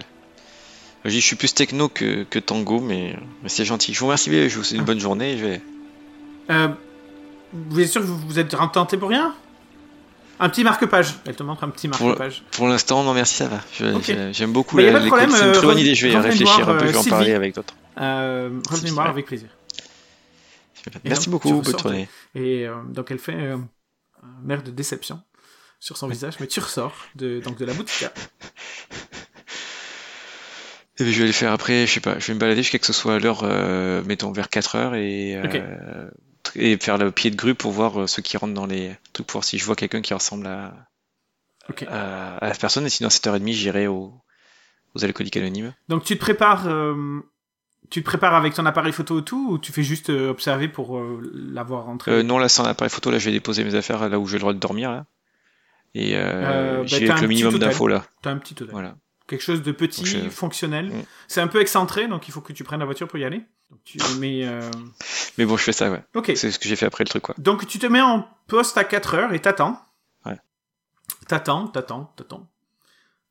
Je 1.04 1.18
suis 1.18 1.36
plus 1.36 1.54
techno 1.54 1.88
que, 1.88 2.24
que 2.24 2.38
tango, 2.38 2.80
mais, 2.80 3.16
mais 3.42 3.48
c'est 3.48 3.64
gentil. 3.64 3.94
Je 3.94 4.00
vous 4.00 4.06
remercie, 4.06 4.48
je 4.48 4.56
vous 4.58 4.64
souhaite 4.64 4.78
une 4.78 4.84
bonne 4.84 5.00
journée. 5.00 5.38
Je 5.38 5.44
vais... 5.44 5.60
euh, 6.50 6.68
vous 7.52 7.80
êtes 7.80 7.88
sûr 7.90 8.00
que 8.02 8.06
vous, 8.06 8.18
vous 8.18 8.38
êtes 8.38 8.48
tenté 8.72 8.96
pour 8.96 9.08
rien? 9.08 9.34
Un 10.40 10.48
petit 10.48 10.62
marque-page. 10.62 11.14
Elle 11.26 11.34
te 11.34 11.42
montre 11.42 11.64
un 11.64 11.70
petit 11.70 11.88
marque-page. 11.88 12.44
Pour 12.52 12.68
l'instant, 12.68 13.02
non 13.02 13.14
merci, 13.14 13.36
ça 13.36 13.48
va. 13.48 13.60
J'aime 14.32 14.52
beaucoup 14.52 14.76
Bah, 14.76 14.82
la-. 14.82 15.00
C'est 15.00 15.06
une 15.06 15.28
très 15.28 15.42
euh, 15.44 15.62
bonne 15.62 15.78
idée. 15.78 15.94
Je 15.94 16.08
vais 16.08 16.16
réfléchir 16.16 16.64
voir, 16.64 16.70
un 16.70 16.78
peu, 16.78 16.86
je 16.86 16.92
vais 16.92 16.96
euh, 16.96 16.98
en 16.98 17.02
Sylvie. 17.02 17.10
parler 17.10 17.32
avec 17.32 17.54
d'autres. 17.54 17.74
Euh, 18.00 18.60
revenez 18.68 18.90
voir 18.90 19.08
avec 19.08 19.26
plaisir. 19.26 19.48
Et 21.04 21.08
Merci 21.08 21.28
donc, 21.28 21.42
beaucoup, 21.42 21.60
bonne. 21.60 22.06
Et 22.34 22.66
euh, 22.66 22.74
donc 22.88 23.10
elle 23.10 23.18
fait 23.18 23.34
euh, 23.34 23.56
un 24.22 24.48
air 24.48 24.62
de 24.62 24.70
déception 24.70 25.20
sur 25.80 25.96
son 25.96 26.08
visage, 26.08 26.34
mais 26.40 26.46
tu 26.46 26.60
ressors 26.60 26.94
de, 27.14 27.40
donc 27.40 27.58
de 27.58 27.64
la 27.64 27.74
boutique. 27.74 28.06
Et 31.00 31.04
puis, 31.04 31.12
je 31.12 31.18
vais 31.18 31.24
aller 31.24 31.32
faire 31.32 31.52
après, 31.52 31.86
je 31.86 31.92
sais 31.92 32.00
pas, 32.00 32.18
je 32.18 32.26
vais 32.26 32.34
me 32.34 32.38
balader 32.40 32.62
jusqu'à 32.62 32.78
que 32.78 32.86
ce 32.86 32.92
soit 32.92 33.14
à 33.14 33.18
l'heure, 33.18 33.40
euh, 33.44 34.02
mettons 34.04 34.32
vers 34.32 34.48
4 34.48 34.74
heures 34.76 34.94
et, 34.96 35.36
euh, 35.36 36.10
et 36.56 36.76
faire 36.78 36.98
le 36.98 37.10
pied 37.12 37.30
de 37.30 37.36
grue 37.36 37.54
pour 37.54 37.70
voir 37.72 38.00
euh, 38.00 38.06
ceux 38.06 38.22
qui 38.22 38.36
rentrent 38.36 38.54
dans 38.54 38.66
les 38.66 38.96
trucs, 39.12 39.26
pour 39.26 39.34
voir 39.40 39.44
si 39.44 39.58
je 39.58 39.64
vois 39.64 39.76
quelqu'un 39.76 40.00
qui 40.00 40.12
ressemble 40.14 40.46
à, 40.46 40.74
Ok. 41.68 41.84
à, 41.88 42.36
à 42.38 42.48
la 42.48 42.54
personne. 42.54 42.84
Et 42.86 42.88
sinon, 42.88 43.08
à 43.08 43.10
7h30, 43.12 43.52
j'irai 43.52 43.86
au, 43.86 44.12
aux 44.94 45.04
alcooliques 45.04 45.36
anonymes. 45.36 45.72
Donc 45.88 46.02
tu 46.04 46.14
te 46.16 46.20
prépares, 46.20 46.66
euh, 46.66 47.20
tu 47.90 48.00
te 48.00 48.04
prépares 48.06 48.34
avec 48.34 48.54
ton 48.54 48.66
appareil 48.66 48.92
photo 48.92 49.20
et 49.20 49.24
tout, 49.24 49.50
ou 49.52 49.58
tu 49.58 49.70
fais 49.70 49.84
juste 49.84 50.10
euh, 50.10 50.30
observer 50.30 50.66
pour 50.68 50.98
euh, 50.98 51.20
l'avoir 51.32 51.84
rentré? 51.84 52.10
Euh, 52.10 52.22
non, 52.24 52.38
là, 52.38 52.48
sans 52.48 52.64
appareil 52.64 52.90
photo, 52.90 53.10
là, 53.12 53.18
je 53.18 53.26
vais 53.26 53.32
déposer 53.32 53.62
mes 53.62 53.74
affaires 53.76 54.08
là 54.08 54.18
où 54.18 54.26
j'ai 54.26 54.34
le 54.36 54.40
droit 54.40 54.52
de 54.52 54.58
dormir, 54.58 54.90
là. 54.90 55.06
Et 55.94 56.16
euh, 56.16 56.20
Euh, 56.20 56.84
bah, 56.84 56.96
avec 56.96 57.20
le 57.20 57.28
minimum 57.28 57.58
d'infos, 57.58 57.86
là. 57.88 58.04
T'as 58.22 58.30
un 58.30 58.38
petit. 58.38 58.56
Voilà. 58.70 58.96
Quelque 59.28 59.42
chose 59.42 59.62
de 59.62 59.70
petit, 59.72 60.04
je- 60.06 60.28
fonctionnel. 60.30 60.86
Mm. 60.90 61.02
C'est 61.28 61.40
un 61.40 61.46
peu 61.48 61.60
excentré, 61.60 62.08
donc 62.08 62.26
il 62.26 62.32
faut 62.32 62.40
que 62.40 62.52
tu 62.52 62.64
prennes 62.64 62.80
la 62.80 62.86
voiture 62.86 63.06
pour 63.06 63.18
y 63.18 63.24
aller. 63.24 63.44
Donc, 63.70 63.80
tu 63.84 63.98
mets, 64.18 64.46
euh, 64.46 64.62
Mais 65.36 65.44
bon, 65.44 65.56
je 65.56 65.62
fais 65.62 65.72
ça, 65.72 65.90
ouais. 65.90 66.02
C'est 66.34 66.50
ce 66.50 66.58
que 66.58 66.66
j'ai 66.66 66.74
fait 66.76 66.86
après 66.86 67.04
le 67.04 67.08
truc, 67.08 67.22
quoi. 67.22 67.34
Donc 67.38 67.66
tu 67.66 67.78
te 67.78 67.86
mets 67.86 68.00
en 68.00 68.26
poste 68.46 68.76
à 68.78 68.84
4 68.84 69.14
heures 69.14 69.32
et 69.34 69.38
t'attends. 69.40 69.78
Ouais. 70.24 70.38
T'attends, 71.28 71.68
t'attends, 71.68 72.12
t'attends. 72.16 72.48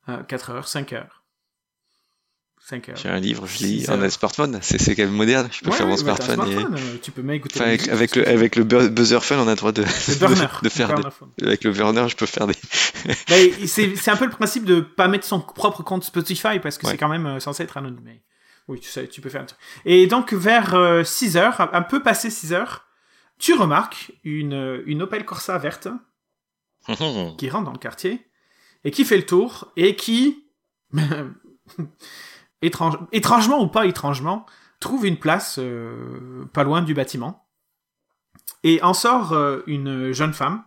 Euh, 0.10 0.22
4 0.24 0.52
heures, 0.52 0.68
5 0.68 0.94
heures. 0.94 1.17
5 2.70 2.90
heures. 2.90 2.96
J'ai 2.98 3.10
un 3.10 3.20
livre, 3.20 3.48
je 3.48 3.60
lis 3.64 3.90
heures. 3.90 3.98
en 4.04 4.10
smartphone. 4.10 4.60
C'est 4.62 4.96
quand 4.96 5.04
même 5.04 5.12
moderne. 5.14 5.48
Je 5.52 5.62
peux 5.62 5.70
Ouais, 5.72 5.78
faire 5.78 5.88
mon 5.88 5.96
ouais, 5.96 6.04
bah, 6.04 6.14
un 6.20 6.22
smartphone. 6.24 6.52
et... 6.52 6.56
euh, 6.82 6.98
Tu 7.02 7.12
peux 7.12 7.22
même 7.22 7.36
écouter 7.38 7.56
Enfin, 7.60 7.70
avec, 7.70 7.88
avec 7.88 8.16
le, 8.16 8.28
avec 8.28 8.60
buzzer 8.60 9.20
phone, 9.24 9.40
on 9.40 9.48
a 9.48 9.52
le 9.52 9.56
droit 9.56 9.72
de, 9.72 9.84
faire 9.84 10.96
des, 10.96 11.46
avec 11.46 11.64
le 11.64 11.72
burner, 11.72 12.08
je 12.10 12.16
peux 12.16 12.26
faire 12.26 12.46
des. 12.48 12.54
Bah, 13.30 13.36
c'est 13.68 14.10
un 14.10 14.18
peu 14.18 14.26
le 14.26 14.32
principe 14.32 14.66
de 14.66 14.82
pas 14.82 15.08
mettre 15.08 15.26
son 15.26 15.40
propre 15.40 15.82
compte 15.84 16.04
Spotify 16.04 16.60
parce 16.62 16.78
que 16.78 16.86
Ouais. 16.86 16.92
c'est 16.92 16.98
quand 16.98 17.08
même 17.10 17.26
euh, 17.26 17.40
censé 17.40 17.64
être 17.64 17.78
anonyme. 17.78 18.02
Mais 18.04 18.22
oui, 18.68 18.80
tu, 18.82 18.90
sais, 18.90 19.08
tu 19.08 19.22
peux 19.22 19.30
faire 19.30 19.42
un 19.44 19.46
truc. 19.46 19.60
Et 19.86 20.08
donc 20.08 20.34
vers 20.34 20.76
6 21.06 21.38
heures, 21.38 21.62
un- 21.62 21.70
un 21.72 21.82
peu 21.84 22.04
passé 22.04 22.30
6 22.30 22.52
heures, 22.52 22.86
tu 23.40 23.54
remarques 23.54 24.12
une, 24.26 24.54
euh, 24.54 24.84
une 24.88 25.04
Opel 25.04 25.24
Corsa 25.24 25.58
verte 25.58 25.88
qui 27.38 27.50
rentre 27.50 27.66
dans 27.66 27.72
le 27.72 27.78
quartier 27.80 28.28
et 28.84 28.92
qui 28.92 29.06
fait 29.06 29.18
le 29.18 29.26
tour 29.26 29.72
et 29.78 29.96
qui, 29.96 30.44
étrange, 32.62 32.98
étrangement 33.12 33.62
ou 33.62 33.68
pas 33.68 33.86
étrangement, 33.86 34.46
trouve 34.80 35.06
une 35.06 35.18
place 35.18 35.60
euh, 35.60 36.46
pas 36.54 36.64
loin 36.64 36.82
du 36.82 36.94
bâtiment. 36.94 37.48
Et 38.64 38.82
en 38.82 38.94
sort 38.94 39.34
euh, 39.34 39.62
une 39.68 40.12
jeune 40.12 40.34
femme 40.34 40.64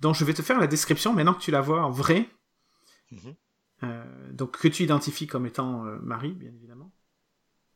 dont 0.00 0.12
je 0.12 0.24
vais 0.24 0.34
te 0.34 0.42
faire 0.42 0.58
la 0.58 0.66
description 0.66 1.12
maintenant 1.12 1.34
que 1.34 1.42
tu 1.42 1.50
la 1.50 1.60
vois 1.60 1.82
en 1.82 1.90
vrai. 1.90 2.28
Mhm. 3.10 3.34
Euh, 3.84 4.32
donc 4.32 4.58
que 4.58 4.68
tu 4.68 4.82
identifies 4.82 5.26
comme 5.26 5.46
étant 5.46 5.84
Marie, 6.02 6.32
bien 6.32 6.50
évidemment. 6.54 6.92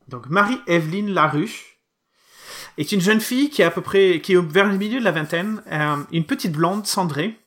Donc 0.08 0.28
Marie-Evelyne 0.28 1.12
Laruche 1.12 1.80
est 2.78 2.92
une 2.92 3.00
jeune 3.00 3.20
fille 3.20 3.50
qui 3.50 3.62
est 3.62 3.64
à 3.64 3.70
peu 3.70 3.80
près, 3.80 4.20
qui 4.20 4.34
est 4.34 4.40
vers 4.40 4.66
le 4.66 4.76
milieu 4.76 5.00
de 5.00 5.04
la 5.04 5.10
vingtaine, 5.10 5.62
une 6.12 6.24
petite 6.24 6.52
blonde 6.52 6.86
cendrée, 6.86 7.40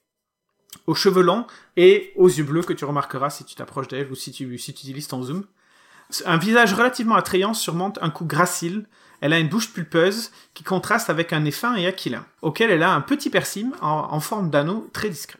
aux 0.87 0.95
cheveux 0.95 1.21
longs 1.21 1.45
et 1.77 2.11
aux 2.15 2.27
yeux 2.27 2.43
bleus 2.43 2.63
que 2.63 2.73
tu 2.73 2.85
remarqueras 2.85 3.29
si 3.29 3.45
tu 3.45 3.55
t'approches 3.55 3.87
d'elle 3.87 4.11
ou 4.11 4.15
si 4.15 4.31
tu, 4.31 4.57
si 4.57 4.73
tu 4.73 4.81
utilises 4.81 5.07
ton 5.07 5.21
zoom. 5.23 5.45
Un 6.25 6.37
visage 6.37 6.73
relativement 6.73 7.15
attrayant 7.15 7.53
surmonte 7.53 7.99
un 8.01 8.09
cou 8.09 8.25
gracile. 8.25 8.87
Elle 9.21 9.33
a 9.33 9.39
une 9.39 9.49
bouche 9.49 9.73
pulpeuse 9.73 10.31
qui 10.53 10.63
contraste 10.63 11.09
avec 11.09 11.33
un 11.33 11.41
nez 11.41 11.51
fin 11.51 11.75
et 11.75 11.85
aquilin, 11.85 12.25
auquel 12.41 12.71
elle 12.71 12.83
a 12.83 12.93
un 12.93 13.01
petit 13.01 13.29
persime 13.29 13.75
en, 13.81 14.19
forme 14.19 14.49
d'anneau 14.49 14.89
très 14.93 15.09
discret. 15.09 15.39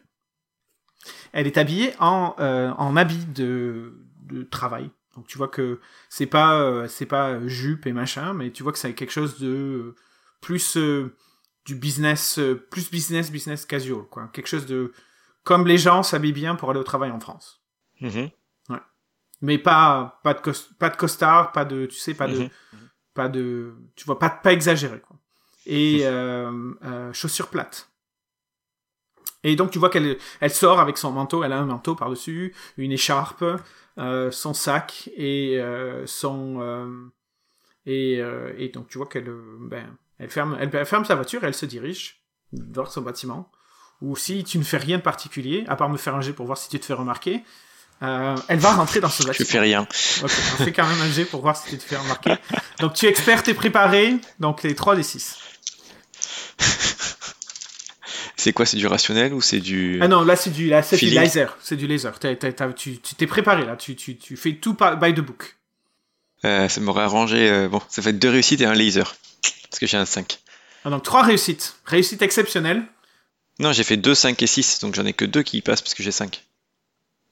Elle 1.32 1.48
est 1.48 1.58
habillée 1.58 1.94
en, 2.00 2.36
euh, 2.40 2.72
en 2.72 2.98
habit 2.98 3.26
de, 3.26 3.94
de 4.32 4.44
travail, 4.44 4.90
Donc 5.16 5.28
tu 5.28 5.38
vois 5.38 5.48
que 5.48 5.80
c'est 6.10 6.26
pas 6.26 6.60
euh, 6.60 6.88
c'est 6.88 7.06
pas 7.06 7.46
jupe 7.48 7.86
et 7.86 7.94
machin, 7.94 8.34
mais 8.34 8.52
tu 8.52 8.64
vois 8.64 8.72
que 8.72 8.80
c'est 8.80 8.94
quelque 8.94 9.12
chose 9.12 9.40
de 9.40 9.48
euh, 9.48 9.96
plus 10.42 10.78
euh, 10.78 11.16
du 11.66 11.76
business, 11.76 12.40
plus 12.72 12.90
business 12.90 13.32
business 13.32 13.66
casual 13.66 14.04
quoi. 14.10 14.30
Quelque 14.34 14.48
chose 14.48 14.66
de 14.66 14.94
comme 15.44 15.68
les 15.68 15.78
gens 15.78 16.04
s'habillent 16.04 16.34
bien 16.34 16.56
pour 16.56 16.70
aller 16.70 16.80
au 16.80 16.84
travail 16.84 17.12
en 17.12 17.20
France. 17.20 17.62
Mhm. 18.02 18.30
Mais 19.42 19.58
pas 19.58 20.20
pas 20.24 20.34
de 20.34 20.42
pas 20.78 20.90
de 20.90 20.98
costard, 20.98 21.52
pas 21.52 21.66
de 21.66 21.86
tu 21.86 21.98
sais 21.98 22.14
pas 22.14 22.28
de 22.28 22.40
Mhm. 22.40 22.50
pas 23.14 23.30
de 23.30 23.74
tu 23.96 24.06
vois 24.06 24.20
pas 24.20 24.30
pas 24.30 24.52
exagéré 24.54 25.00
quoi. 25.00 25.16
Et 25.66 26.00
euh, 26.04 26.74
euh, 26.84 27.14
chaussures 27.14 27.48
plates. 27.50 27.90
Et 29.44 29.56
donc 29.56 29.72
tu 29.72 29.80
vois 29.80 29.90
qu'elle 29.90 30.18
elle 30.42 30.52
sort 30.52 30.80
avec 30.80 30.98
son 30.98 31.12
manteau, 31.12 31.44
elle 31.44 31.54
a 31.54 31.58
un 31.60 31.66
manteau 31.66 31.96
par-dessus, 31.96 32.54
une 32.78 32.92
écharpe, 32.92 33.46
euh, 33.98 34.32
son 34.32 34.54
sac 34.54 35.10
et 35.16 35.62
son 36.06 37.10
et, 37.86 38.22
et 38.58 38.70
donc 38.70 38.90
tu 38.90 38.98
vois 38.98 39.08
qu'elle 39.08 39.32
ben 39.60 39.96
elle 40.18 40.30
ferme 40.30 40.58
elle, 40.60 40.70
elle 40.74 40.86
ferme 40.86 41.06
sa 41.06 41.16
voiture 41.16 41.44
et 41.44 41.48
elle 41.48 41.54
se 41.54 41.66
dirige 41.66 42.22
vers 42.52 42.92
son 42.92 43.02
bâtiment. 43.02 43.50
Ou 44.02 44.16
si 44.16 44.44
tu 44.44 44.58
ne 44.60 44.64
fais 44.64 44.78
rien 44.78 44.98
de 44.98 45.04
particulier, 45.04 45.66
à 45.68 45.76
part 45.76 45.90
me 45.90 45.98
faire 45.98 46.16
un 46.16 46.22
jet 46.22 46.34
pour 46.34 46.46
voir 46.46 46.58
si 46.58 46.70
tu 46.70 46.80
te 46.80 46.86
fais 46.86 46.94
remarquer, 46.94 47.44
euh, 48.02 48.36
elle 48.48 48.60
va 48.60 48.72
rentrer 48.74 49.00
dans 49.02 49.10
ce 49.10 49.24
Je 49.24 49.28
bâtiment. 49.28 49.48
fais 49.50 49.60
rien. 49.60 49.82
Ok, 50.24 50.32
on 50.60 50.64
fait 50.64 50.72
quand 50.74 50.88
même 50.88 51.02
un 51.02 51.12
jet 51.12 51.26
pour 51.26 51.42
voir 51.42 51.56
si 51.58 51.70
tu 51.70 51.78
te 51.78 51.84
fais 51.84 51.98
remarquer. 51.98 52.36
Donc 52.80 52.94
tu 52.94 53.06
es 53.06 53.10
expert, 53.10 53.44
t'es 53.44 53.54
préparé, 53.54 54.16
donc 54.40 54.64
les 54.64 54.76
3 54.76 54.96
des 54.96 55.04
6. 55.04 55.38
C'est 58.36 58.54
quoi? 58.54 58.66
C'est 58.66 58.78
du 58.78 58.88
rationnel 58.88 59.34
ou 59.34 59.42
c'est 59.42 59.60
du. 59.60 60.00
Ah 60.02 60.08
non, 60.08 60.24
là 60.24 60.36
c'est 60.38 60.50
du, 60.50 60.70
là, 60.70 60.82
c'est 60.82 60.96
du 60.98 61.10
laser, 61.10 61.58
c'est 61.62 61.76
du 61.76 61.88
laser. 61.88 62.18
T'as- 62.20 62.36
t'as- 62.36 62.54
t'as- 62.54 62.72
tu 62.72 62.98
tu 63.00 63.16
t'es 63.16 63.28
préparé 63.28 63.66
là, 63.66 63.76
tu, 63.76 63.96
tu, 63.98 64.16
tu 64.18 64.38
fais 64.38 64.54
tout 64.54 64.74
by 64.74 65.14
the 65.14 65.20
book. 65.20 65.58
Euh, 66.46 66.70
ça 66.70 66.80
m'aurait 66.80 67.04
arrangé. 67.04 67.50
euh, 67.50 67.68
bon, 67.68 67.82
ça 67.90 68.02
fait 68.02 68.14
deux 68.14 68.30
réussites 68.30 68.62
et 68.62 68.66
un 68.66 68.74
laser. 68.74 69.14
Parce 69.70 69.80
que 69.80 69.88
j'ai 69.88 69.98
un 69.98 70.06
5. 70.06 70.40
Ah, 70.86 70.90
donc 70.90 71.04
3 71.04 71.24
réussites, 71.24 71.76
réussite 71.86 72.22
exceptionnelle. 72.22 72.84
Non, 73.60 73.74
j'ai 73.74 73.84
fait 73.84 73.98
2, 73.98 74.16
5 74.16 74.42
et 74.42 74.48
6, 74.48 74.80
donc 74.80 74.96
j'en 74.96 75.06
ai 75.06 75.12
que 75.12 75.26
2 75.26 75.44
qui 75.44 75.58
y 75.58 75.62
passent 75.62 75.82
parce 75.82 75.94
que 75.94 76.02
j'ai 76.02 76.12
5. 76.14 76.42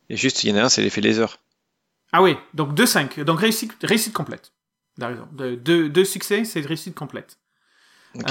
Et 0.09 0.17
juste, 0.17 0.43
il 0.43 0.49
y 0.49 0.53
en 0.53 0.57
a 0.57 0.63
un, 0.63 0.69
c'est 0.69 0.81
l'effet 0.81 1.01
laser. 1.01 1.39
Ah 2.13 2.21
oui, 2.23 2.35
donc 2.53 2.73
2 2.73 2.85
5, 2.85 3.19
donc 3.21 3.39
réussite, 3.39 3.73
réussite 3.83 4.13
complète. 4.13 4.53
De- 4.97 5.55
Deux, 5.55 5.89
deux 5.89 6.05
succès, 6.05 6.45
c'est 6.45 6.59
une 6.61 6.65
réussite 6.65 6.95
complète. 6.95 7.37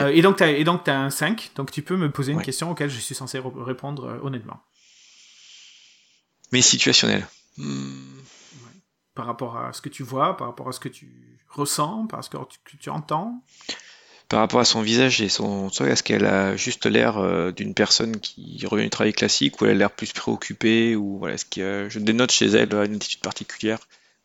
Euh, 0.01 0.09
et 0.09 0.21
donc 0.23 0.43
donc 0.65 0.83
t'as 0.85 0.97
un 0.99 1.11
5, 1.11 1.53
donc 1.55 1.71
tu 1.71 1.83
peux 1.83 1.97
me 1.97 2.11
poser 2.11 2.33
une 2.33 2.39
Ouais. 2.39 2.45
question 2.45 2.71
auquel 2.71 2.91
je 2.91 2.99
suis 2.99 3.15
censé 3.15 3.39
re- 3.39 3.63
répondre 3.63 4.07
euh, 4.07 4.19
honnêtement. 4.23 4.61
Mais 6.53 6.63
situationnel. 6.63 7.27
Hmm, 7.59 8.19
Par 9.15 9.27
rapport 9.27 9.57
à 9.59 9.73
ce 9.73 9.81
que 9.83 9.89
tu 9.89 10.03
vois, 10.03 10.37
par 10.37 10.49
rapport 10.49 10.69
à 10.69 10.73
ce 10.73 10.81
que 10.81 10.89
tu 10.89 11.39
ressens, 11.49 12.07
par 12.07 12.25
ce 12.25 12.31
que 12.31 12.37
tu, 12.49 12.59
que 12.65 12.77
tu 12.83 12.91
entends. 12.91 13.45
Par 14.29 14.41
rapport 14.41 14.59
à 14.59 14.65
son 14.65 14.83
visage 14.83 15.21
et 15.23 15.29
son. 15.29 15.69
Est-ce 15.69 16.03
qu'elle 16.03 16.27
a 16.27 16.57
juste 16.57 16.87
l'air 16.87 17.19
euh, 17.19 17.53
d'une 17.53 17.75
personne 17.75 18.19
qui 18.19 18.67
revient 18.67 18.83
du 18.85 18.91
travail 18.91 19.13
classique 19.13 19.61
ou 19.61 19.67
elle 19.67 19.73
a 19.73 19.75
l'air 19.75 19.91
plus 19.93 20.13
préoccupée 20.13 20.97
ou 20.97 21.19
voilà, 21.19 21.35
est-ce 21.35 21.45
que 21.45 21.87
je 21.89 22.01
dénote 22.01 22.33
chez 22.33 22.47
elle 22.47 22.75
euh, 22.75 22.87
une 22.87 22.97
attitude 22.97 23.21
particulière, 23.21 23.79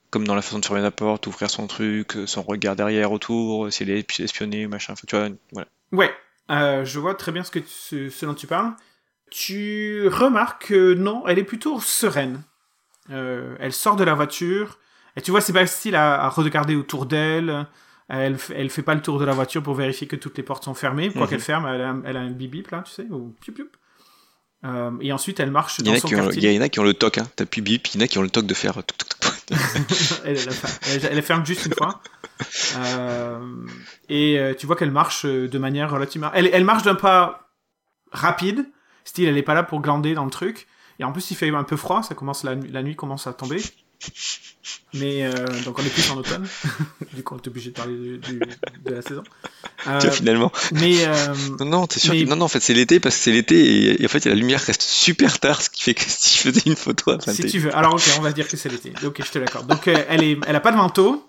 comme 0.10 0.26
dans 0.26 0.34
la 0.34 0.42
façon 0.42 0.58
de 0.58 0.66
fermer 0.66 0.82
la 0.82 0.90
porte, 0.90 1.28
ouvrir 1.28 1.52
son 1.52 1.68
truc, 1.68 2.16
euh, 2.16 2.26
son 2.26 2.42
regard 2.42 2.76
derrière, 2.76 3.12
autour, 3.12 3.72
si 3.72 3.84
elle 3.84 3.92
est 3.92 4.20
espionnée, 4.20 4.66
machin. 4.66 4.96
Tu 5.08 5.16
vois, 5.16 5.30
voilà. 5.52 5.68
Ouais, 5.92 6.12
je 6.50 7.00
vois 7.00 7.14
très 7.14 7.32
bien 7.32 7.44
ce, 7.44 7.52
que 7.52 7.60
tu- 7.60 8.12
dont 8.26 8.34
tu 8.34 8.48
parles. 8.48 8.74
Tu 9.30 10.08
remarques 10.08 10.70
que 10.70 10.96
non, 10.96 11.24
elle 11.28 11.38
est 11.38 11.44
plutôt 11.44 11.80
sereine. 11.80 12.42
Elle 13.10 13.72
sort 13.72 13.98
de 13.98 14.04
la 14.04 14.16
voiture, 14.16 14.80
et 15.16 15.22
tu 15.22 15.30
vois 15.32 15.42
Sébastien 15.42 15.94
à, 15.94 16.26
à 16.26 16.30
regarder 16.30 16.76
autour 16.76 17.06
d'elle. 17.06 17.68
Elle, 18.14 18.38
elle 18.54 18.70
fait 18.70 18.82
pas 18.84 18.94
le 18.94 19.02
tour 19.02 19.20
de 19.20 19.26
la 19.26 19.32
voiture 19.34 19.64
pour 19.64 19.74
vérifier 19.74 20.06
que 20.06 20.18
toutes 20.18 20.36
les 20.38 20.44
portes 20.44 20.66
sont 20.66 20.74
fermées. 20.74 21.12
Quoi 21.12 21.22
Mhm. 21.24 21.28
qu'elle 21.30 21.40
ferme, 21.40 21.66
elle 21.68 21.82
a, 21.82 21.90
un- 21.90 22.02
elle 22.06 22.18
a 22.18 22.20
un 22.20 22.30
bip 22.32 22.52
bip 22.52 22.70
là, 22.72 22.84
tu 22.86 22.92
sais, 22.92 23.06
ou 23.10 23.34
piou 23.42 23.54
piou. 23.54 23.68
Euh, 24.66 24.92
et 25.02 25.12
ensuite, 25.14 25.40
elle 25.40 25.50
marche 25.50 25.82
dans 25.82 25.96
son 25.96 26.08
il 26.08 26.44
y 26.44 26.60
en 26.60 26.62
a 26.62 26.70
qui 26.70 26.80
ont 26.80 26.84
le 26.84 26.94
toc, 26.94 27.18
hein. 27.18 27.28
T'as 27.36 27.46
plus 27.46 27.62
bip, 27.62 27.88
il 27.88 28.00
y 28.00 28.04
en 28.04 28.06
a 28.06 28.08
qui 28.08 28.18
ont 28.20 28.22
le 28.22 28.30
toc 28.30 28.46
de 28.46 28.54
faire 28.54 28.74
elle, 30.26 30.38
elle, 31.12 31.22
ferme 31.24 31.46
juste 31.46 31.66
une 31.66 31.74
fois. 31.74 32.02
Euh, 32.78 33.40
et 34.10 34.40
euh, 34.40 34.54
tu 34.58 34.66
vois 34.68 34.76
qu'elle 34.76 34.92
marche 34.92 35.26
de 35.26 35.58
manière 35.58 35.92
relativement. 35.92 36.32
Elle, 36.34 36.50
elle 36.54 36.64
marche 36.64 36.84
d'un 36.84 36.96
pas 36.96 37.50
rapide, 38.12 38.66
style 39.04 39.28
elle 39.28 39.38
est 39.38 39.42
pas 39.44 39.54
là 39.54 39.64
pour 39.64 39.82
glander 39.82 40.14
dans 40.14 40.26
le 40.26 40.32
truc. 40.32 40.68
Et 41.00 41.04
en 41.04 41.12
plus 41.12 41.32
il 41.32 41.36
fait 41.36 41.50
un 41.50 41.64
peu 41.64 41.76
froid, 41.78 42.04
ça 42.04 42.14
commence 42.16 42.44
la, 42.44 42.56
la 42.56 42.84
nuit 42.84 42.96
commence 42.96 43.28
à 43.28 43.34
tomber. 43.34 43.62
Mais 44.94 45.24
euh, 45.24 45.46
donc 45.64 45.80
on 45.80 45.84
est 45.84 45.90
plus 45.90 46.10
en 46.12 46.18
automne. 46.18 46.46
du 47.14 47.24
coup 47.24 47.34
on 47.36 47.38
est 47.38 47.48
obligé 47.48 47.70
de 47.72 47.76
parler 47.76 47.94
du- 47.96 48.18
du- 48.20 48.40
de 48.40 48.92
la 48.94 49.02
saison. 49.02 49.24
Euh, 49.88 50.12
finalement. 50.12 50.52
mais 50.74 51.06
euh, 51.06 51.34
Non, 51.60 51.66
non, 51.66 51.88
t'es 51.88 52.00
sûr 52.00 52.14
mais- 52.14 52.24
que- 52.26 52.30
Non, 52.30 52.36
non, 52.36 52.46
en 52.46 52.48
fait, 52.50 52.60
c'est 52.60 52.74
l'été 52.74 53.00
parce 53.00 53.16
que 53.16 53.22
c'est 53.24 53.32
l'été 53.32 53.56
et, 53.60 54.02
et 54.02 54.06
en 54.06 54.10
fait, 54.10 54.26
la 54.26 54.36
lumière 54.36 54.60
reste 54.62 54.82
super 54.82 55.40
tard, 55.40 55.62
ce 55.62 55.70
qui 55.70 55.84
fait 55.84 55.94
que 55.94 56.04
si 56.08 56.38
je 56.38 56.52
faisais 56.52 56.62
une 56.70 56.76
photo 56.76 57.12
à 57.12 57.18
plein 57.18 57.34
si 57.34 57.46
tu 57.46 57.60
veux. 57.60 57.76
Alors 57.76 57.94
ok, 57.94 58.04
on 58.18 58.22
va 58.22 58.32
dire 58.34 58.48
que 58.48 58.58
c'est 58.58 58.70
l'été. 58.70 58.92
Ok, 59.06 59.22
je 59.26 59.32
te 59.32 59.40
l'accorde. 59.40 59.68
Donc 59.68 59.88
euh, 59.88 60.04
elle 60.10 60.24
est, 60.24 60.38
elle 60.46 60.56
a 60.56 60.60
pas 60.62 60.72
de 60.72 60.78
manteau. 60.78 61.26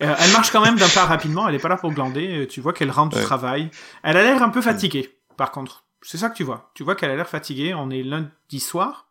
Elle 0.00 0.30
marche 0.32 0.52
quand 0.52 0.60
même 0.60 0.76
d'un 0.76 0.88
pas 0.88 1.06
rapidement. 1.06 1.48
Elle 1.48 1.56
est 1.56 1.58
pas 1.58 1.68
là 1.68 1.76
pour 1.76 1.92
glander. 1.92 2.46
Tu 2.48 2.60
vois 2.60 2.72
qu'elle 2.72 2.90
rentre 2.92 3.16
du 3.16 3.20
Ouais. 3.20 3.24
travail. 3.24 3.68
Elle 4.04 4.16
a 4.16 4.22
l'air 4.22 4.42
un 4.44 4.48
peu 4.50 4.62
fatiguée. 4.62 5.12
Par 5.36 5.50
contre, 5.50 5.82
c'est 6.02 6.18
ça 6.18 6.28
que 6.30 6.36
tu 6.36 6.44
vois. 6.44 6.70
Tu 6.74 6.84
vois 6.84 6.94
qu'elle 6.94 7.10
a 7.10 7.16
l'air 7.16 7.28
fatiguée. 7.28 7.74
On 7.74 7.90
est 7.90 8.04
lundi 8.04 8.60
soir. 8.60 9.07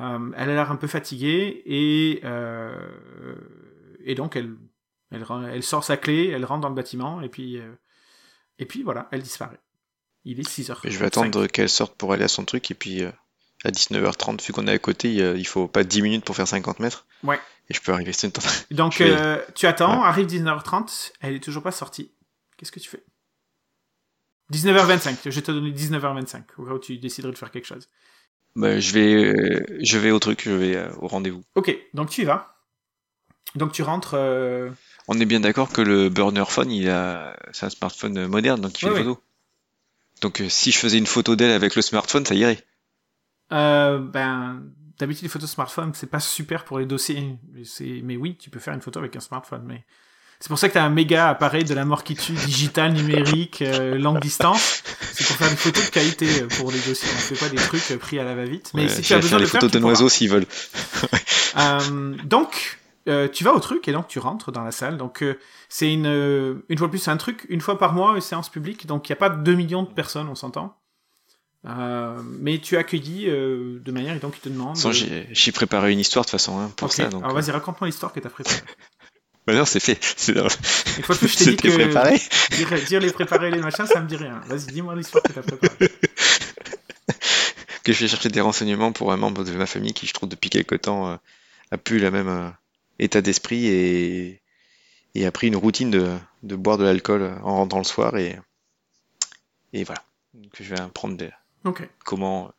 Euh, 0.00 0.30
elle 0.36 0.50
a 0.50 0.54
l'air 0.54 0.70
un 0.72 0.76
peu 0.76 0.86
fatiguée 0.88 1.62
et 1.66 2.20
euh, 2.24 3.36
et 4.00 4.14
donc 4.16 4.34
elle, 4.36 4.56
elle 5.12 5.22
ren- 5.22 5.46
elle 5.46 5.62
sort 5.62 5.84
sa 5.84 5.96
clé, 5.96 6.28
elle 6.28 6.44
rentre 6.44 6.62
dans 6.62 6.68
le 6.68 6.74
bâtiment 6.74 7.20
et 7.20 7.28
puis 7.28 7.58
euh, 7.58 7.72
et 8.58 8.66
puis 8.66 8.82
voilà, 8.82 9.08
elle 9.12 9.22
disparaît. 9.22 9.60
Il 10.24 10.40
est 10.40 10.48
6 10.48 10.70
heures. 10.70 10.80
Et 10.84 10.90
je 10.90 10.98
vais 10.98 11.06
attendre 11.06 11.46
qu'elle 11.46 11.68
sorte 11.68 11.96
pour 11.96 12.12
aller 12.12 12.24
à 12.24 12.28
son 12.28 12.44
truc 12.44 12.70
et 12.70 12.74
puis 12.74 13.02
à 13.64 13.70
19h30, 13.70 14.44
vu 14.46 14.52
qu'on 14.52 14.66
est 14.66 14.72
à 14.72 14.78
côté, 14.78 15.12
il, 15.14 15.46
faut 15.46 15.68
pas 15.68 15.84
10 15.84 16.02
minutes 16.02 16.24
pour 16.24 16.34
faire 16.36 16.48
50 16.48 16.80
mètres. 16.80 17.06
Ouais. 17.22 17.38
Et 17.70 17.74
je 17.74 17.80
peux 17.80 17.92
arriver. 17.92 18.12
c'est 18.12 18.26
une- 18.26 18.32
Donc, 18.76 18.96
vais- 18.98 19.10
euh, 19.10 19.38
tu 19.54 19.66
attends, 19.66 20.02
arrive 20.02 20.26
19h30, 20.26 21.12
elle 21.20 21.34
est 21.36 21.40
toujours 21.42 21.62
pas 21.62 21.70
sortie. 21.72 22.10
Qu'est-ce 22.56 22.72
que 22.72 22.80
tu 22.80 22.88
fais? 22.88 23.04
19h25, 24.52 25.16
je 25.24 25.30
vais 25.30 25.42
te 25.42 25.50
donner 25.52 25.70
19h25, 25.72 26.42
au 26.58 26.64
cas 26.66 26.72
où 26.72 26.78
tu 26.78 26.98
déciderais 26.98 27.32
de 27.32 27.38
faire 27.38 27.50
quelque 27.50 27.66
chose. 27.66 27.88
Bah, 28.56 28.78
je 28.80 28.92
vais, 28.92 29.64
je 29.84 29.98
vais 29.98 30.10
au 30.10 30.18
truc, 30.18 30.42
je 30.44 30.52
vais 30.52 30.76
euh, 30.76 30.88
au 31.00 31.08
rendez-vous. 31.08 31.42
Ok, 31.54 31.76
donc 31.94 32.10
tu 32.10 32.22
y 32.22 32.24
vas. 32.24 32.56
Donc 33.54 33.72
tu 33.72 33.82
rentres. 33.82 34.14
euh, 34.14 34.70
On 35.08 35.18
est 35.18 35.24
bien 35.24 35.40
d'accord 35.40 35.72
que 35.72 35.80
le 35.80 36.10
burner 36.10 36.44
phone, 36.46 36.70
il 36.70 36.90
a, 36.90 37.36
c'est 37.52 37.64
un 37.66 37.70
smartphone 37.70 38.26
moderne, 38.26 38.60
donc 38.60 38.78
il 38.78 38.82
fait 38.82 38.90
Ouais, 38.90 38.98
des 38.98 39.04
photos. 39.04 39.18
Donc 40.22 40.40
euh, 40.40 40.48
si 40.48 40.72
je 40.72 40.78
faisais 40.78 40.98
une 40.98 41.06
photo 41.06 41.36
d'elle 41.36 41.52
avec 41.52 41.76
le 41.76 41.82
smartphone, 41.82 42.26
ça 42.26 42.34
irait. 42.34 42.64
euh, 43.52 43.98
ben, 43.98 44.62
d'habitude, 44.98 45.24
les 45.24 45.28
photos 45.28 45.50
smartphone, 45.50 45.92
c'est 45.94 46.06
pas 46.10 46.20
super 46.20 46.64
pour 46.64 46.78
les 46.78 46.86
dossiers. 46.86 47.36
Mais 48.02 48.16
oui, 48.16 48.36
tu 48.36 48.50
peux 48.50 48.60
faire 48.60 48.74
une 48.74 48.80
photo 48.82 48.98
avec 48.98 49.14
un 49.16 49.20
smartphone. 49.20 49.64
Mais 49.66 49.84
c'est 50.40 50.48
pour 50.48 50.58
ça 50.58 50.68
que 50.68 50.74
tu 50.74 50.78
as 50.78 50.84
un 50.84 50.90
méga 50.90 51.28
appareil 51.28 51.64
de 51.64 51.74
la 51.74 51.84
mort 51.84 52.04
qui 52.04 52.14
tue, 52.14 52.32
digital, 52.32 52.92
numérique, 52.92 53.62
euh, 53.62 53.96
longue 53.96 54.20
distance. 54.20 54.82
C'est 55.12 55.26
pour 55.26 55.36
faire 55.36 55.48
des 55.50 55.56
photos 55.56 55.86
de 55.86 55.90
qualité 55.90 56.26
euh, 56.42 56.48
pour 56.58 56.70
les 56.70 56.78
dossiers. 56.80 57.08
On 57.14 57.18
fait 57.18 57.36
pas 57.36 57.48
des 57.48 57.56
trucs 57.56 57.90
euh, 57.90 57.96
pris 57.98 58.18
à 58.18 58.24
la 58.24 58.34
va-vite. 58.34 58.70
Mais 58.74 58.82
Ouais, 58.82 58.88
si 58.88 59.02
tu 59.02 59.14
as 59.14 59.16
besoin 59.16 59.30
faire 59.30 59.38
de 59.38 59.42
les 59.42 59.46
le 59.46 59.50
faire, 59.50 59.60
photos 59.60 59.80
d'un 59.80 59.86
oiseau 59.88 60.08
s'ils 60.08 60.30
veulent. 60.30 60.46
Euh, 61.56 62.16
donc, 62.24 62.80
euh, 63.06 63.28
tu 63.28 63.44
vas 63.44 63.52
au 63.54 63.60
truc 63.60 63.86
et 63.86 63.92
donc 63.92 64.08
tu 64.08 64.18
rentres 64.18 64.50
dans 64.50 64.64
la 64.64 64.72
salle. 64.72 64.96
Donc, 64.96 65.22
euh, 65.22 65.38
c'est 65.68 65.92
une, 65.92 66.06
euh, 66.06 66.64
une 66.68 66.78
fois 66.78 66.88
de 66.88 66.90
plus, 66.90 66.98
c'est 66.98 67.12
un 67.12 67.16
truc, 67.16 67.46
une 67.48 67.60
fois 67.60 67.78
par 67.78 67.92
mois, 67.92 68.16
une 68.16 68.20
séance 68.20 68.48
publique. 68.48 68.86
Donc, 68.86 69.08
il 69.08 69.12
n'y 69.12 69.14
a 69.14 69.20
pas 69.20 69.28
2 69.30 69.54
millions 69.54 69.84
de 69.84 69.88
personnes, 69.88 70.28
on 70.28 70.34
s'entend. 70.34 70.76
Euh, 71.66 72.20
mais 72.40 72.58
tu 72.58 72.74
es 72.74 72.78
accueilli 72.78 73.24
euh, 73.26 73.80
de 73.82 73.92
manière, 73.92 74.14
et 74.14 74.18
donc 74.18 74.36
ils 74.36 74.40
te 74.40 74.48
demandent. 74.50 74.76
Façon, 74.76 74.92
j'ai 74.92 75.52
préparé 75.52 75.92
une 75.92 76.00
histoire 76.00 76.24
de 76.24 76.30
toute 76.30 76.38
façon 76.38 76.58
hein, 76.58 76.70
pour 76.76 76.92
ça. 76.92 77.06
Donc, 77.06 77.22
alors 77.24 77.34
vas-y, 77.34 77.50
raconte-moi 77.50 77.86
l'histoire 77.86 78.12
que 78.12 78.20
tu 78.20 78.26
as 78.26 78.30
préparée. 78.30 78.58
Bah 79.46 79.52
non, 79.54 79.64
c'est 79.66 79.80
fait. 79.80 79.98
Une 80.28 81.02
fois 81.04 81.14
de 81.14 81.18
plus, 81.18 81.28
je 81.28 81.36
t'ai 81.38 81.44
dit 81.50 81.56
que 81.56 81.68
préparé. 81.68 82.20
dire, 82.52 82.84
dire 82.86 83.00
les 83.00 83.12
préparer 83.12 83.50
les 83.50 83.60
machins, 83.60 83.86
ça 83.86 84.00
me 84.00 84.06
dit 84.08 84.16
rien. 84.16 84.40
Vas-y, 84.46 84.66
dis-moi 84.72 84.94
l'histoire 84.96 85.22
que 85.22 85.32
tu 85.32 85.38
as 85.38 85.42
préparée. 85.42 85.76
que 87.84 87.92
je 87.92 88.00
vais 88.00 88.08
chercher 88.08 88.30
des 88.30 88.40
renseignements 88.40 88.92
pour 88.92 89.12
un 89.12 89.16
membre 89.16 89.44
de 89.44 89.52
ma 89.52 89.66
famille 89.66 89.92
qui, 89.92 90.06
je 90.06 90.14
trouve, 90.14 90.28
depuis 90.28 90.48
quelque 90.50 90.74
temps, 90.74 91.08
euh, 91.10 91.16
a 91.70 91.76
plus 91.78 91.98
la 91.98 92.10
même 92.10 92.28
euh, 92.28 92.48
état 92.98 93.20
d'esprit 93.20 93.66
et, 93.66 94.40
et 95.14 95.26
a 95.26 95.30
pris 95.32 95.48
une 95.48 95.56
routine 95.56 95.90
de, 95.90 96.16
de 96.42 96.56
boire 96.56 96.78
de 96.78 96.84
l'alcool 96.84 97.22
euh, 97.22 97.34
en 97.42 97.56
rentrant 97.56 97.78
le 97.78 97.84
soir 97.84 98.16
et, 98.16 98.38
et 99.74 99.84
voilà. 99.84 100.02
Donc, 100.32 100.52
je 100.58 100.64
vais 100.74 100.80
apprendre 100.80 101.16
des- 101.18 101.30
Ok. 101.64 101.86
comment 102.04 102.50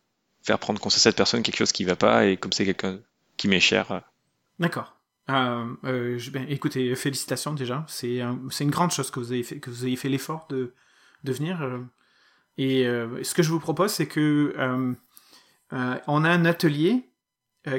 faire 0.44 0.60
prendre 0.60 0.80
conscience 0.80 1.02
à 1.02 1.10
cette 1.10 1.16
personne 1.18 1.42
quelque 1.42 1.58
chose 1.58 1.72
qui 1.72 1.84
va 1.86 1.96
pas 1.96 2.26
et 2.28 2.38
comme 2.38 2.54
c'est 2.54 2.66
quelqu'un 2.66 3.00
qui 3.38 3.48
m'est 3.48 3.60
cher. 3.60 3.92
euh, 3.92 4.00
D'accord. 4.60 4.95
Euh, 5.30 5.66
euh, 5.86 6.20
ben, 6.32 6.46
écoutez, 6.50 6.96
félicitations 6.96 7.54
déjà. 7.54 7.84
C'est 7.88 8.22
un- 8.22 8.40
c'est 8.50 8.64
une 8.64 8.70
grande 8.72 8.92
chose 8.92 9.10
que 9.12 9.20
vous 9.20 9.34
ayez 9.34 9.96
fait 9.96 10.10
l'effort 10.10 10.48
de, 10.50 10.74
venir. 11.24 11.62
euh. 11.64 11.80
et 12.58 12.84
ce 13.24 13.34
que 13.34 13.42
je 13.44 13.50
vous 13.50 13.60
propose, 13.60 13.92
c'est 13.92 14.08
que 14.08 14.54
on 15.72 16.24
a 16.24 16.30
un 16.30 16.46
atelier 16.46 17.10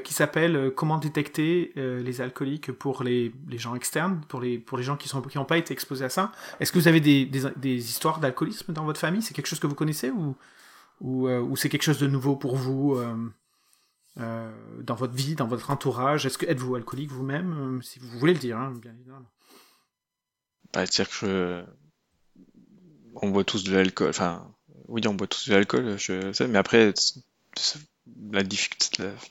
qui 0.03 0.13
s'appelle 0.15 0.73
Comment 0.75 0.99
détecter 0.99 1.73
les 1.77 2.21
alcooliques 2.21 2.73
pour 2.73 3.05
les, 3.05 3.33
gens 3.53 3.75
externes, 3.77 4.21
pour 4.29 4.41
les, 4.41 4.65
gens 4.81 4.97
qui 4.97 5.09
n'ont 5.37 5.45
pas 5.45 5.59
été 5.59 5.73
exposés 5.73 6.05
à 6.05 6.09
ça. 6.11 6.33
Est-ce 6.61 6.73
que 6.73 6.79
vous 6.79 6.89
avez 6.89 7.01
des, 7.01 7.77
histoires 7.77 8.19
d'alcoolisme 8.19 8.73
dans 8.73 8.85
votre 8.85 9.01
famille? 9.01 9.23
C'est 9.23 9.35
quelque 9.35 9.47
chose 9.47 9.61
que 9.61 9.69
vous 9.69 9.77
connaissez 9.77 10.11
ou 11.01 11.57
c'est 11.57 11.69
quelque 11.69 11.85
chose 11.85 12.01
de 12.01 12.09
nouveau 12.09 12.35
pour 12.37 12.57
vous 12.57 12.99
dans 14.17 14.95
votre 14.95 15.15
vie, 15.15 15.35
dans 15.35 15.47
votre 15.47 15.71
entourage 15.71 16.27
Est-ce 16.27 16.39
que 16.39 16.47
êtes-vous 16.47 16.75
alcoolique 16.75 17.11
vous-même 17.11 17.81
Si 17.83 17.99
vous 17.99 18.19
voulez 18.19 18.33
le 18.33 18.39
dire, 18.39 18.59
hein, 18.59 18.73
bien 18.81 18.93
évidemment. 18.93 19.31
Bah, 20.73 20.85
dire 20.87 21.09
que 21.09 21.65
on 23.23 23.31
boit 23.31 23.45
tous 23.45 23.65
de 23.65 23.75
l'alcool. 23.75 24.11
Enfin, 24.11 24.47
oui, 24.89 25.03
on 25.07 25.15
boit 25.15 25.27
tous 25.27 25.49
de 25.49 25.55
l'alcool, 25.55 25.97
je 25.99 26.45
mais 26.47 26.59
après, 26.59 26.93
la, 28.31 28.43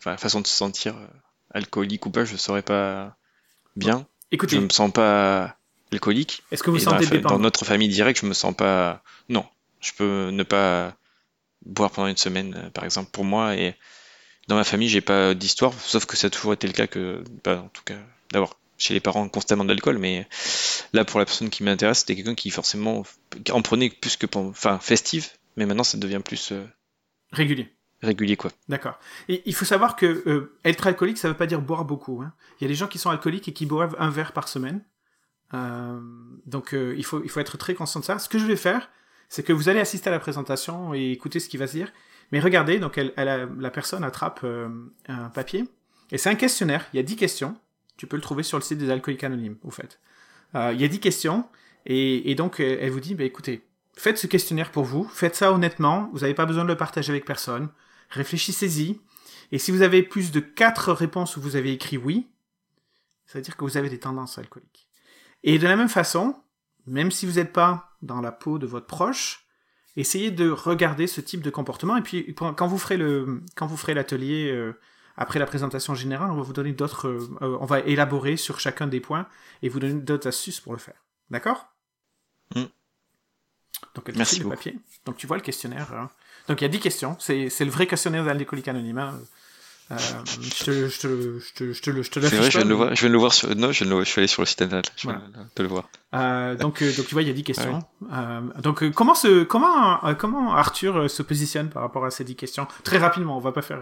la, 0.05 0.17
façon 0.17 0.41
de 0.41 0.47
se 0.47 0.55
sentir 0.55 0.97
euh, 0.97 1.07
alcoolique 1.51 2.05
ou 2.05 2.09
pas, 2.09 2.25
je 2.25 2.35
saurais 2.35 2.61
pas 2.61 3.17
bien. 3.75 4.07
Écoutez, 4.31 4.55
je 4.55 4.61
me 4.61 4.69
sens 4.69 4.91
pas 4.91 5.57
alcoolique. 5.91 6.43
Est-ce 6.51 6.63
que 6.63 6.71
vous 6.71 6.79
sentez 6.79 7.19
dans, 7.19 7.29
dans 7.29 7.39
notre 7.39 7.63
famille 7.63 7.89
directe, 7.89 8.21
je 8.21 8.25
me 8.25 8.33
sens 8.33 8.55
pas. 8.55 9.03
Non, 9.29 9.45
je 9.79 9.91
peux 9.93 10.29
ne 10.31 10.43
pas 10.43 10.95
boire 11.65 11.91
pendant 11.91 12.07
une 12.07 12.17
semaine, 12.17 12.55
euh, 12.55 12.69
par 12.69 12.83
exemple, 12.83 13.11
pour 13.11 13.23
moi. 13.23 13.55
Et 13.55 13.75
dans 14.47 14.55
ma 14.55 14.63
famille, 14.63 14.89
j'ai 14.89 15.01
pas 15.01 15.33
d'histoire, 15.33 15.73
sauf 15.73 16.05
que 16.05 16.15
ça 16.15 16.27
a 16.27 16.29
toujours 16.29 16.53
été 16.53 16.67
le 16.67 16.73
cas 16.73 16.87
que, 16.87 17.23
bah, 17.43 17.61
en 17.65 17.69
tout 17.69 17.83
cas, 17.83 17.97
d'avoir 18.31 18.57
chez 18.77 18.93
les 18.93 18.99
parents 18.99 19.27
constamment 19.29 19.63
de 19.63 19.69
l'alcool, 19.69 19.97
mais 19.97 20.27
là, 20.93 21.05
pour 21.05 21.19
la 21.19 21.25
personne 21.25 21.49
qui 21.49 21.63
m'intéresse, 21.63 21.99
c'était 21.99 22.15
quelqu'un 22.15 22.35
qui 22.35 22.49
forcément 22.49 23.03
en 23.51 23.61
prenait 23.61 23.89
plus 23.89 24.17
que, 24.17 24.27
enfin, 24.35 24.79
festive, 24.79 25.29
mais 25.55 25.65
maintenant 25.65 25.83
ça 25.83 25.97
devient 25.97 26.21
plus 26.23 26.51
euh, 26.51 26.65
régulier 27.31 27.71
régulier 28.01 28.35
quoi. 28.35 28.51
D'accord. 28.69 28.99
Et 29.29 29.41
il 29.45 29.55
faut 29.55 29.65
savoir 29.65 29.95
que 29.95 30.05
euh, 30.27 30.59
être 30.63 30.85
alcoolique, 30.85 31.17
ça 31.17 31.27
veut 31.27 31.37
pas 31.37 31.47
dire 31.47 31.61
boire 31.61 31.85
beaucoup. 31.85 32.21
Hein. 32.21 32.33
Il 32.59 32.63
y 32.63 32.65
a 32.65 32.67
des 32.67 32.75
gens 32.75 32.87
qui 32.87 32.99
sont 32.99 33.09
alcooliques 33.09 33.47
et 33.47 33.53
qui 33.53 33.65
boivent 33.65 33.95
un 33.97 34.11
verre 34.11 34.33
par 34.33 34.47
semaine. 34.47 34.83
Euh, 35.55 35.99
donc 36.45 36.73
il, 36.73 37.03
faut, 37.03 37.23
il 37.23 37.29
faut 37.29 37.39
être 37.39 37.57
très 37.57 37.73
conscient 37.73 38.01
de 38.01 38.05
ça. 38.05 38.19
Ce 38.19 38.29
que 38.29 38.37
je 38.37 38.45
vais 38.45 38.57
faire, 38.57 38.89
c'est 39.29 39.41
que 39.41 39.53
vous 39.53 39.69
allez 39.69 39.79
assister 39.79 40.09
à 40.09 40.11
la 40.11 40.19
présentation 40.19 40.93
et 40.93 41.11
écouter 41.11 41.39
ce 41.39 41.49
qui 41.49 41.57
va 41.57 41.65
se 41.65 41.77
dire. 41.77 41.91
Mais 42.31 42.39
regardez, 42.39 42.79
donc 42.79 42.99
la 43.17 43.71
personne 43.71 44.03
attrape 44.03 44.45
un 45.07 45.29
papier 45.29 45.65
et 46.11 46.17
c'est 46.17 46.29
un 46.29 46.35
questionnaire. 46.35 46.87
Il 46.93 46.97
y 46.97 46.99
a 46.99 47.03
10 47.03 47.15
questions. 47.15 47.55
Tu 47.97 48.07
peux 48.07 48.15
le 48.15 48.21
trouver 48.21 48.43
sur 48.43 48.57
le 48.57 48.63
site 48.63 48.77
des 48.77 48.89
alcooliques 48.89 49.23
anonymes, 49.23 49.57
au 49.63 49.71
fait. 49.71 49.99
il 50.53 50.81
y 50.81 50.83
a 50.83 50.87
10 50.87 50.99
questions 50.99 51.47
et, 51.85 52.31
et 52.31 52.35
donc 52.35 52.59
elle 52.59 52.89
vous 52.89 52.99
dit, 52.99 53.15
bah, 53.15 53.23
écoutez, 53.23 53.63
faites 53.95 54.17
ce 54.17 54.27
questionnaire 54.27 54.71
pour 54.71 54.83
vous, 54.83 55.05
faites 55.05 55.35
ça 55.35 55.53
honnêtement, 55.53 56.09
vous 56.13 56.19
n'avez 56.19 56.33
pas 56.33 56.45
besoin 56.45 56.63
de 56.63 56.69
le 56.69 56.77
partager 56.77 57.11
avec 57.11 57.25
personne 57.25 57.69
réfléchissez-y. 58.09 58.99
Et 59.51 59.59
si 59.59 59.71
vous 59.71 59.81
avez 59.81 60.03
plus 60.03 60.31
de 60.31 60.39
4 60.39 60.91
réponses 60.93 61.37
où 61.37 61.41
vous 61.41 61.55
avez 61.55 61.71
écrit 61.71 61.97
oui, 61.97 62.27
ça 63.25 63.37
veut 63.37 63.43
dire 63.43 63.57
que 63.57 63.63
vous 63.63 63.77
avez 63.77 63.89
des 63.89 63.99
tendances 63.99 64.37
alcooliques. 64.37 64.89
Et 65.43 65.59
de 65.59 65.67
la 65.67 65.75
même 65.75 65.89
façon, 65.89 66.35
même 66.85 67.11
si 67.11 67.25
vous 67.25 67.33
n'êtes 67.33 67.53
pas 67.53 67.95
dans 68.01 68.21
la 68.21 68.31
peau 68.31 68.57
de 68.59 68.67
votre 68.67 68.87
proche, 68.87 69.44
essayez 69.95 70.31
de 70.31 70.49
regarder 70.49 71.07
ce 71.07 71.21
type 71.21 71.41
de 71.41 71.49
comportement. 71.49 71.97
Et 71.97 72.01
puis, 72.01 72.35
quand 72.35 72.67
vous 72.67 72.77
ferez 72.77 72.97
le, 72.97 73.41
quand 73.55 73.67
vous 73.67 73.77
ferez 73.77 73.93
l'atelier 73.93 74.51
euh, 74.51 74.73
après 75.17 75.39
la 75.39 75.45
présentation 75.45 75.95
générale, 75.95 76.31
on 76.31 76.35
va 76.35 76.43
vous 76.43 76.53
donner 76.53 76.73
d'autres, 76.73 77.07
euh, 77.07 77.57
on 77.59 77.65
va 77.65 77.79
élaborer 77.81 78.37
sur 78.37 78.59
chacun 78.59 78.87
des 78.87 78.99
points 78.99 79.27
et 79.61 79.69
vous 79.69 79.79
donner 79.79 80.01
d'autres 80.01 80.27
astuces 80.27 80.59
pour 80.59 80.73
le 80.73 80.79
faire. 80.79 81.01
D'accord? 81.29 81.67
Mm. 82.55 82.63
Donc, 83.93 84.11
Merci 84.15 84.39
le 84.41 84.49
papier. 84.49 84.77
Donc, 85.05 85.17
tu 85.17 85.27
vois 85.27 85.37
le 85.37 85.43
questionnaire. 85.43 85.93
Hein. 85.93 86.09
Donc 86.47 86.61
il 86.61 86.63
y 86.63 86.65
a 86.65 86.69
10 86.69 86.79
questions. 86.79 87.15
C'est, 87.19 87.49
le 87.59 87.71
vrai 87.71 87.87
questionnaire 87.87 88.23
d'alcoolique 88.23 88.67
anonyme. 88.67 89.11
Euh, 89.91 89.97
je 90.41 90.63
te, 90.63 90.89
je 90.89 90.99
te, 90.99 91.39
je 91.39 91.53
te, 91.53 91.73
je 91.73 91.81
te, 91.81 92.01
je 92.01 92.09
te 92.09 92.19
C'est 92.19 92.37
vrai, 92.37 92.49
je 92.49 92.57
viens, 92.57 92.65
de 92.65 92.69
le 92.69 92.75
voir, 92.75 92.95
je 92.95 93.01
viens 93.01 93.09
de 93.09 93.13
le 93.13 93.19
voir 93.19 93.33
sur, 93.33 93.55
non, 93.55 93.71
je, 93.71 93.83
viens 93.83 93.93
de 93.93 93.99
le, 93.99 94.03
je 94.03 94.09
suis 94.09 94.19
allé 94.19 94.27
sur 94.27 94.41
le 94.41 94.47
site 94.47 94.63
internet, 94.63 94.91
je 94.95 95.07
viens 95.07 95.21
de 95.55 95.63
le 95.63 95.69
voir. 95.69 95.87
Euh, 96.15 96.55
donc, 96.55 96.81
euh, 96.81 96.91
donc 96.95 97.05
tu 97.05 97.13
vois, 97.13 97.21
il 97.21 97.27
y 97.27 97.31
a 97.31 97.33
10 97.33 97.43
questions. 97.43 97.83
Euh, 98.11 98.41
donc 98.61 98.81
euh, 98.81 98.89
comment 98.89 99.13
se, 99.13 99.43
comment, 99.43 99.99
comment 100.17 100.55
Arthur 100.55 101.09
se 101.09 101.21
positionne 101.21 101.69
par 101.69 101.83
rapport 101.83 102.03
à 102.03 102.09
ces 102.09 102.23
10 102.23 102.35
questions? 102.35 102.67
Très 102.83 102.97
rapidement, 102.97 103.37
on 103.37 103.41
va 103.41 103.51
pas 103.51 103.61
faire. 103.61 103.79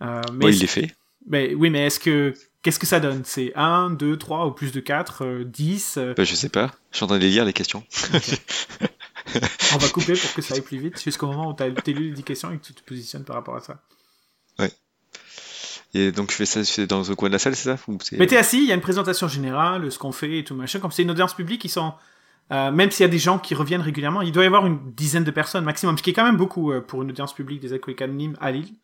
mais 0.00 0.20
oui, 0.42 0.56
il 0.56 0.60
les 0.60 0.66
fait. 0.66 0.94
Mais, 1.26 1.54
oui, 1.54 1.70
mais 1.70 1.86
est-ce 1.86 2.00
que 2.00 2.34
qu'est-ce 2.60 2.78
que 2.78 2.86
ça 2.86 3.00
donne? 3.00 3.22
C'est 3.24 3.52
1, 3.54 3.90
2, 3.90 4.18
3 4.18 4.46
ou 4.46 4.50
plus 4.50 4.72
de 4.72 4.80
4, 4.80 5.44
10 5.44 5.98
bah, 6.16 6.24
Je 6.24 6.34
sais 6.34 6.50
pas. 6.50 6.70
Je 6.90 6.96
suis 6.98 7.04
en 7.04 7.06
train 7.06 7.18
de 7.18 7.24
lire 7.24 7.46
les 7.46 7.54
questions. 7.54 7.82
Okay. 8.12 8.36
On 9.74 9.78
va 9.78 9.88
couper 9.88 10.12
pour 10.14 10.34
que 10.34 10.42
ça 10.42 10.54
aille 10.54 10.60
plus 10.60 10.78
vite 10.78 11.02
jusqu'au 11.02 11.28
moment 11.28 11.48
où 11.50 11.54
tu 11.54 11.62
as 11.62 11.68
lu 11.68 12.08
les 12.08 12.10
10 12.10 12.24
questions 12.24 12.52
et 12.52 12.58
que 12.58 12.64
tu 12.64 12.74
te 12.74 12.82
positionnes 12.82 13.24
par 13.24 13.36
rapport 13.36 13.56
à 13.56 13.60
ça. 13.60 13.80
Ouais. 14.58 14.70
Et 15.94 16.10
donc 16.10 16.30
je 16.30 16.36
fais 16.36 16.46
ça 16.46 16.86
dans 16.86 17.02
le 17.02 17.14
coin 17.14 17.28
de 17.28 17.34
la 17.34 17.38
salle, 17.38 17.54
c'est 17.54 17.76
ça? 17.76 17.76
Mais 18.12 18.26
t'es 18.26 18.36
assis, 18.36 18.58
il 18.58 18.68
y 18.68 18.72
a 18.72 18.74
une 18.74 18.80
présentation 18.80 19.28
générale, 19.28 19.90
ce 19.92 19.98
qu'on 19.98 20.12
fait 20.12 20.38
et 20.38 20.44
tout 20.44 20.54
machin. 20.54 20.80
Comme 20.80 20.90
c'est 20.90 21.02
une 21.02 21.10
audience 21.10 21.34
publique, 21.34 21.64
ils 21.64 21.70
sont. 21.70 21.92
Euh, 22.50 22.70
même 22.70 22.90
s'il 22.90 23.04
y 23.04 23.08
a 23.08 23.10
des 23.10 23.18
gens 23.18 23.38
qui 23.38 23.54
reviennent 23.54 23.80
régulièrement, 23.80 24.20
il 24.20 24.32
doit 24.32 24.42
y 24.42 24.46
avoir 24.46 24.66
une 24.66 24.92
dizaine 24.92 25.24
de 25.24 25.30
personnes 25.30 25.64
maximum, 25.64 25.96
ce 25.96 26.02
qui 26.02 26.10
est 26.10 26.12
quand 26.12 26.24
même 26.24 26.36
beaucoup 26.36 26.72
euh, 26.72 26.80
pour 26.80 27.02
une 27.02 27.10
audience 27.10 27.34
publique 27.34 27.60
des 27.60 27.72
alcooliques 27.72 28.02
anonymes 28.02 28.36
à 28.40 28.50
Lille. 28.50 28.74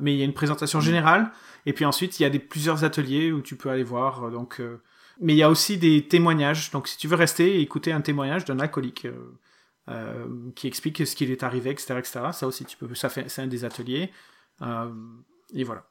Mais 0.00 0.14
il 0.14 0.18
y 0.18 0.22
a 0.22 0.24
une 0.24 0.32
présentation 0.32 0.80
générale, 0.80 1.30
et 1.66 1.72
puis 1.72 1.84
ensuite 1.84 2.18
il 2.18 2.24
y 2.24 2.26
a 2.26 2.30
des, 2.30 2.40
plusieurs 2.40 2.82
ateliers 2.82 3.32
où 3.32 3.42
tu 3.42 3.56
peux 3.56 3.68
aller 3.68 3.84
voir. 3.84 4.30
Donc, 4.30 4.60
euh, 4.60 4.82
Mais 5.20 5.34
il 5.34 5.36
y 5.36 5.42
a 5.42 5.50
aussi 5.50 5.78
des 5.78 6.08
témoignages. 6.08 6.70
Donc 6.70 6.88
si 6.88 6.96
tu 6.96 7.06
veux 7.06 7.16
rester 7.16 7.56
et 7.56 7.60
écouter 7.60 7.92
un 7.92 8.00
témoignage 8.00 8.44
d'un 8.44 8.58
alcoolique, 8.58 9.06
euh, 9.90 10.26
qui 10.54 10.66
explique 10.66 11.06
ce 11.06 11.14
qui 11.14 11.24
est 11.24 11.42
arrivé, 11.42 11.68
etc., 11.68 11.96
etc. 11.98 12.20
Ça 12.32 12.46
aussi, 12.46 12.64
tu 12.64 12.74
peux, 12.78 12.94
ça 12.94 13.10
fait, 13.10 13.28
c'est 13.28 13.42
un 13.42 13.46
des 13.46 13.66
ateliers. 13.66 14.10
Euh, 14.62 14.90
et 15.52 15.62
voilà. 15.62 15.86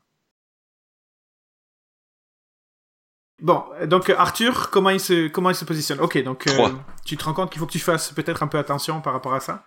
Bon, 3.43 3.63
donc 3.85 4.09
Arthur, 4.09 4.69
comment 4.71 4.89
il 4.89 4.99
se, 4.99 5.27
comment 5.27 5.49
il 5.49 5.55
se 5.55 5.65
positionne 5.65 5.99
Ok, 5.99 6.21
donc 6.23 6.47
euh, 6.47 6.69
tu 7.05 7.17
te 7.17 7.23
rends 7.25 7.33
compte 7.33 7.51
qu'il 7.51 7.59
faut 7.59 7.67
que 7.67 7.71
tu 7.71 7.79
fasses 7.79 8.11
peut-être 8.11 8.41
un 8.41 8.47
peu 8.47 8.57
attention 8.57 9.01
par 9.01 9.13
rapport 9.13 9.33
à 9.33 9.39
ça. 9.39 9.63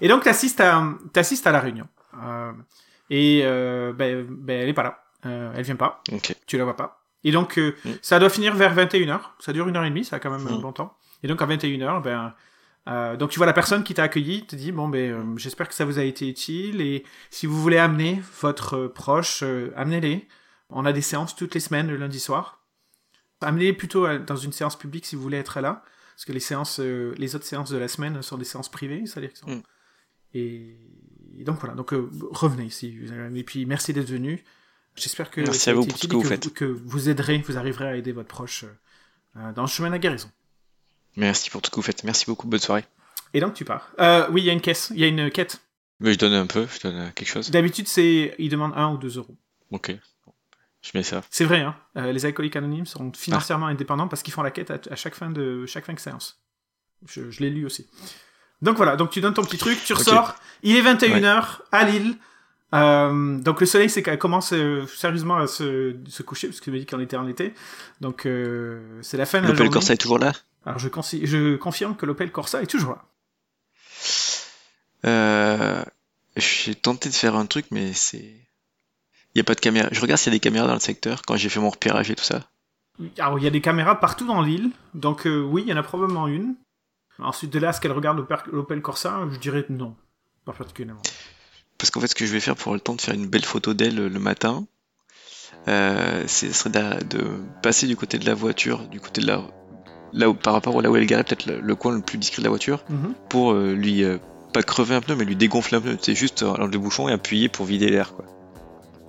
Et 0.00 0.08
donc 0.08 0.22
tu 0.22 0.28
assistes 0.28 0.60
à, 0.60 0.78
à 0.78 1.52
la 1.52 1.60
réunion. 1.60 1.86
Euh, 2.22 2.52
et 3.10 3.42
euh, 3.44 3.92
ben, 3.92 4.26
ben, 4.28 4.62
elle 4.62 4.68
est 4.68 4.74
pas 4.74 4.84
là. 4.84 5.02
Euh, 5.26 5.52
elle 5.54 5.64
vient 5.64 5.76
pas. 5.76 6.02
Okay. 6.12 6.34
Tu 6.46 6.56
la 6.56 6.64
vois 6.64 6.76
pas. 6.76 7.02
Et 7.24 7.32
donc 7.32 7.58
mm. 7.58 7.72
ça 8.00 8.18
doit 8.18 8.30
finir 8.30 8.54
vers 8.54 8.74
21h. 8.74 9.20
Ça 9.40 9.52
dure 9.52 9.68
une 9.68 9.76
heure 9.76 9.84
et 9.84 9.90
demie, 9.90 10.04
ça 10.04 10.16
a 10.16 10.18
quand 10.20 10.30
même 10.30 10.42
mm. 10.42 10.62
bon 10.62 10.72
temps. 10.72 10.96
Et 11.22 11.28
donc 11.28 11.42
à 11.42 11.46
21h, 11.46 12.02
ben 12.02 12.32
euh, 12.88 13.16
donc 13.16 13.30
tu 13.30 13.38
vois 13.38 13.46
la 13.46 13.52
personne 13.52 13.84
qui 13.84 13.92
t'a 13.94 14.04
accueilli 14.04 14.46
te 14.46 14.56
dit 14.56 14.72
bon 14.72 14.88
ben 14.88 15.12
euh, 15.12 15.36
j'espère 15.36 15.68
que 15.68 15.74
ça 15.74 15.84
vous 15.84 15.98
a 15.98 16.04
été 16.04 16.28
utile 16.28 16.80
et 16.80 17.04
si 17.30 17.46
vous 17.46 17.60
voulez 17.60 17.76
amener 17.76 18.22
votre 18.40 18.76
euh, 18.76 18.88
proche, 18.88 19.44
amenez-les. 19.76 20.26
On 20.70 20.84
a 20.84 20.92
des 20.92 21.02
séances 21.02 21.34
toutes 21.34 21.54
les 21.54 21.60
semaines 21.60 21.88
le 21.88 21.96
lundi 21.96 22.20
soir. 22.20 22.57
Amenez-les 23.40 23.72
plutôt 23.72 24.18
dans 24.18 24.36
une 24.36 24.52
séance 24.52 24.76
publique 24.76 25.06
si 25.06 25.16
vous 25.16 25.22
voulez 25.22 25.38
être 25.38 25.60
là, 25.60 25.84
parce 26.14 26.24
que 26.24 26.32
les 26.32 26.40
séances, 26.40 26.78
les 26.80 27.36
autres 27.36 27.44
séances 27.44 27.70
de 27.70 27.78
la 27.78 27.88
semaine 27.88 28.20
sont 28.22 28.36
des 28.36 28.44
séances 28.44 28.68
privées, 28.68 29.04
c'est-à-dire 29.06 29.36
sont... 29.36 29.48
Mm. 29.48 29.62
Et... 30.34 30.76
donc 31.44 31.60
voilà, 31.60 31.74
donc 31.74 31.94
revenez 32.30 32.64
ici. 32.64 32.98
Et 33.34 33.44
puis 33.44 33.66
merci 33.66 33.92
d'être 33.92 34.10
venu. 34.10 34.42
J'espère 34.96 35.30
que 35.30 35.40
merci 35.40 35.70
à 35.70 35.74
vous 35.74 35.86
pour 35.86 35.96
ce 35.96 36.06
que 36.08 36.16
vous 36.16 36.24
faites, 36.24 36.52
que 36.52 36.64
vous 36.64 37.08
aiderez, 37.08 37.38
vous 37.46 37.56
arriverez 37.56 37.86
à 37.86 37.96
aider 37.96 38.10
votre 38.12 38.28
proche 38.28 38.64
dans 39.54 39.62
le 39.62 39.68
chemin 39.68 39.88
de 39.88 39.92
la 39.92 39.98
guérison. 39.98 40.30
Merci 41.16 41.50
pour 41.50 41.62
tout 41.62 41.66
ce 41.66 41.70
que 41.70 41.76
vous 41.76 41.82
faites. 41.82 42.04
Merci 42.04 42.26
beaucoup. 42.26 42.46
Bonne 42.46 42.60
soirée. 42.60 42.84
Et 43.34 43.40
donc 43.40 43.54
tu 43.54 43.64
pars. 43.64 43.90
Euh, 43.98 44.26
oui, 44.30 44.42
il 44.42 44.44
y 44.46 44.50
a 44.50 44.52
une 44.52 44.60
caisse. 44.60 44.90
Il 44.94 45.00
y 45.00 45.04
a 45.04 45.08
une 45.08 45.30
quête. 45.30 45.60
Mais 46.00 46.12
je 46.12 46.18
donne 46.18 46.32
un 46.32 46.46
peu. 46.46 46.66
Je 46.72 46.88
donne 46.88 47.12
quelque 47.12 47.28
chose. 47.28 47.50
D'habitude, 47.50 47.88
c'est 47.88 48.34
ils 48.38 48.48
demandent 48.48 48.74
1 48.76 48.94
ou 48.94 48.98
2 48.98 49.18
euros. 49.18 49.36
Ok. 49.70 49.94
Je 50.90 50.96
mets 50.96 51.04
ça. 51.04 51.22
C'est 51.30 51.44
vrai. 51.44 51.60
Hein. 51.60 51.74
Euh, 51.96 52.12
les 52.12 52.24
alcooliques 52.24 52.56
anonymes 52.56 52.86
sont 52.86 53.12
financièrement 53.12 53.66
ah. 53.66 53.70
indépendants 53.70 54.08
parce 54.08 54.22
qu'ils 54.22 54.32
font 54.32 54.42
la 54.42 54.50
quête 54.50 54.70
à, 54.70 54.96
chaque 54.96 55.14
fin 55.14 55.30
de 55.30 55.66
chaque 55.66 55.84
fin 55.84 55.92
de 55.92 56.00
séance. 56.00 56.40
Je, 57.06 57.22
l'ai 57.40 57.50
lu 57.50 57.66
aussi. 57.66 57.86
Donc 58.62 58.76
voilà. 58.76 58.96
Donc 58.96 59.10
tu 59.10 59.20
donnes 59.20 59.34
ton 59.34 59.44
petit 59.44 59.58
truc, 59.58 59.78
tu 59.84 59.92
ressors. 59.92 60.34
Il 60.62 60.76
est 60.76 60.82
21h 60.82 61.60
à 61.72 61.84
Lille. 61.84 62.16
Euh, 62.74 63.38
donc 63.38 63.60
le 63.60 63.66
soleil 63.66 63.88
c'est 63.88 64.02
commence 64.18 64.52
euh, 64.52 64.86
sérieusement 64.86 65.38
à 65.38 65.46
se, 65.46 65.96
se 66.06 66.22
coucher 66.22 66.48
parce 66.48 66.60
que 66.60 66.64
tu 66.64 66.70
m'as 66.70 66.78
dit 66.78 66.86
qu'on 66.86 67.00
était 67.00 67.16
en 67.16 67.26
été. 67.26 67.54
Donc 68.00 68.26
euh, 68.26 69.00
c'est 69.02 69.16
la 69.16 69.26
fin 69.26 69.40
de 69.40 69.48
la 69.48 69.54
journée. 69.54 69.70
Corsa 69.70 69.94
est 69.94 69.98
toujours 69.98 70.18
là? 70.18 70.32
Alors 70.66 70.78
je, 70.78 70.88
je 70.88 71.56
confirme 71.56 71.96
que 71.96 72.04
l'Opel 72.04 72.30
Corsa 72.30 72.62
est 72.62 72.66
toujours 72.66 72.90
là. 72.90 73.04
Euh, 75.04 75.82
j'ai 76.36 76.74
tenté 76.74 77.08
de 77.08 77.14
faire 77.14 77.36
un 77.36 77.46
truc, 77.46 77.66
mais 77.70 77.92
c'est. 77.92 78.34
Il 79.38 79.42
n'y 79.42 79.44
a 79.44 79.44
pas 79.44 79.54
de 79.54 79.60
caméra. 79.60 79.88
Je 79.92 80.00
regarde 80.00 80.18
s'il 80.18 80.32
y 80.32 80.34
a 80.34 80.36
des 80.36 80.40
caméras 80.40 80.66
dans 80.66 80.74
le 80.74 80.80
secteur 80.80 81.22
quand 81.22 81.36
j'ai 81.36 81.48
fait 81.48 81.60
mon 81.60 81.70
repérage 81.70 82.10
et 82.10 82.16
tout 82.16 82.24
ça. 82.24 82.48
Alors 83.20 83.38
il 83.38 83.44
y 83.44 83.46
a 83.46 83.50
des 83.50 83.60
caméras 83.60 84.00
partout 84.00 84.26
dans 84.26 84.42
l'île, 84.42 84.70
donc 84.94 85.28
euh, 85.28 85.40
oui, 85.40 85.62
il 85.64 85.70
y 85.70 85.72
en 85.72 85.76
a 85.76 85.84
probablement 85.84 86.26
une. 86.26 86.56
Ensuite 87.20 87.52
de 87.52 87.60
là, 87.60 87.70
est-ce 87.70 87.80
qu'elle 87.80 87.92
regarde 87.92 88.26
l'Opel 88.50 88.82
Corsa? 88.82 89.28
Je 89.30 89.38
dirais 89.38 89.64
non, 89.68 89.94
pas 90.44 90.52
particulièrement. 90.52 91.02
Parce 91.78 91.92
qu'en 91.92 92.00
fait, 92.00 92.08
ce 92.08 92.16
que 92.16 92.26
je 92.26 92.32
vais 92.32 92.40
faire 92.40 92.56
pour 92.56 92.74
le 92.74 92.80
temps 92.80 92.96
de 92.96 93.00
faire 93.00 93.14
une 93.14 93.28
belle 93.28 93.44
photo 93.44 93.74
d'elle 93.74 93.94
le 93.94 94.18
matin, 94.18 94.66
euh, 95.68 96.26
ce 96.26 96.52
serait 96.52 96.70
de, 96.70 97.20
passer 97.62 97.86
du 97.86 97.94
côté 97.94 98.18
de 98.18 98.26
la 98.26 98.34
voiture, 98.34 98.88
du 98.88 98.98
côté 98.98 99.20
de 99.20 99.28
la, 99.28 99.44
là 100.12 100.28
où, 100.28 100.34
par 100.34 100.52
rapport 100.52 100.76
à 100.76 100.82
là 100.82 100.90
où 100.90 100.96
elle 100.96 101.06
garait, 101.06 101.22
peut-être 101.22 101.46
le, 101.46 101.74
coin 101.76 101.94
le 101.94 102.02
plus 102.02 102.18
discret 102.18 102.42
de 102.42 102.44
la 102.46 102.50
voiture, 102.50 102.84
mhm. 102.88 103.14
pour 103.28 103.52
euh, 103.52 103.74
lui, 103.74 104.02
euh, 104.02 104.18
pas 104.52 104.64
crever 104.64 104.96
un 104.96 105.00
pneu, 105.00 105.14
mais 105.14 105.24
lui 105.24 105.36
dégonfler 105.36 105.78
un 105.78 105.80
pneu. 105.80 105.98
C'est 106.00 106.16
juste 106.16 106.42
euh, 106.42 106.50
enlever 106.50 106.72
le 106.72 106.78
bouchon 106.80 107.08
et 107.08 107.12
appuyer 107.12 107.48
pour 107.48 107.66
vider 107.66 107.88
l'air, 107.88 108.14
quoi. 108.14 108.24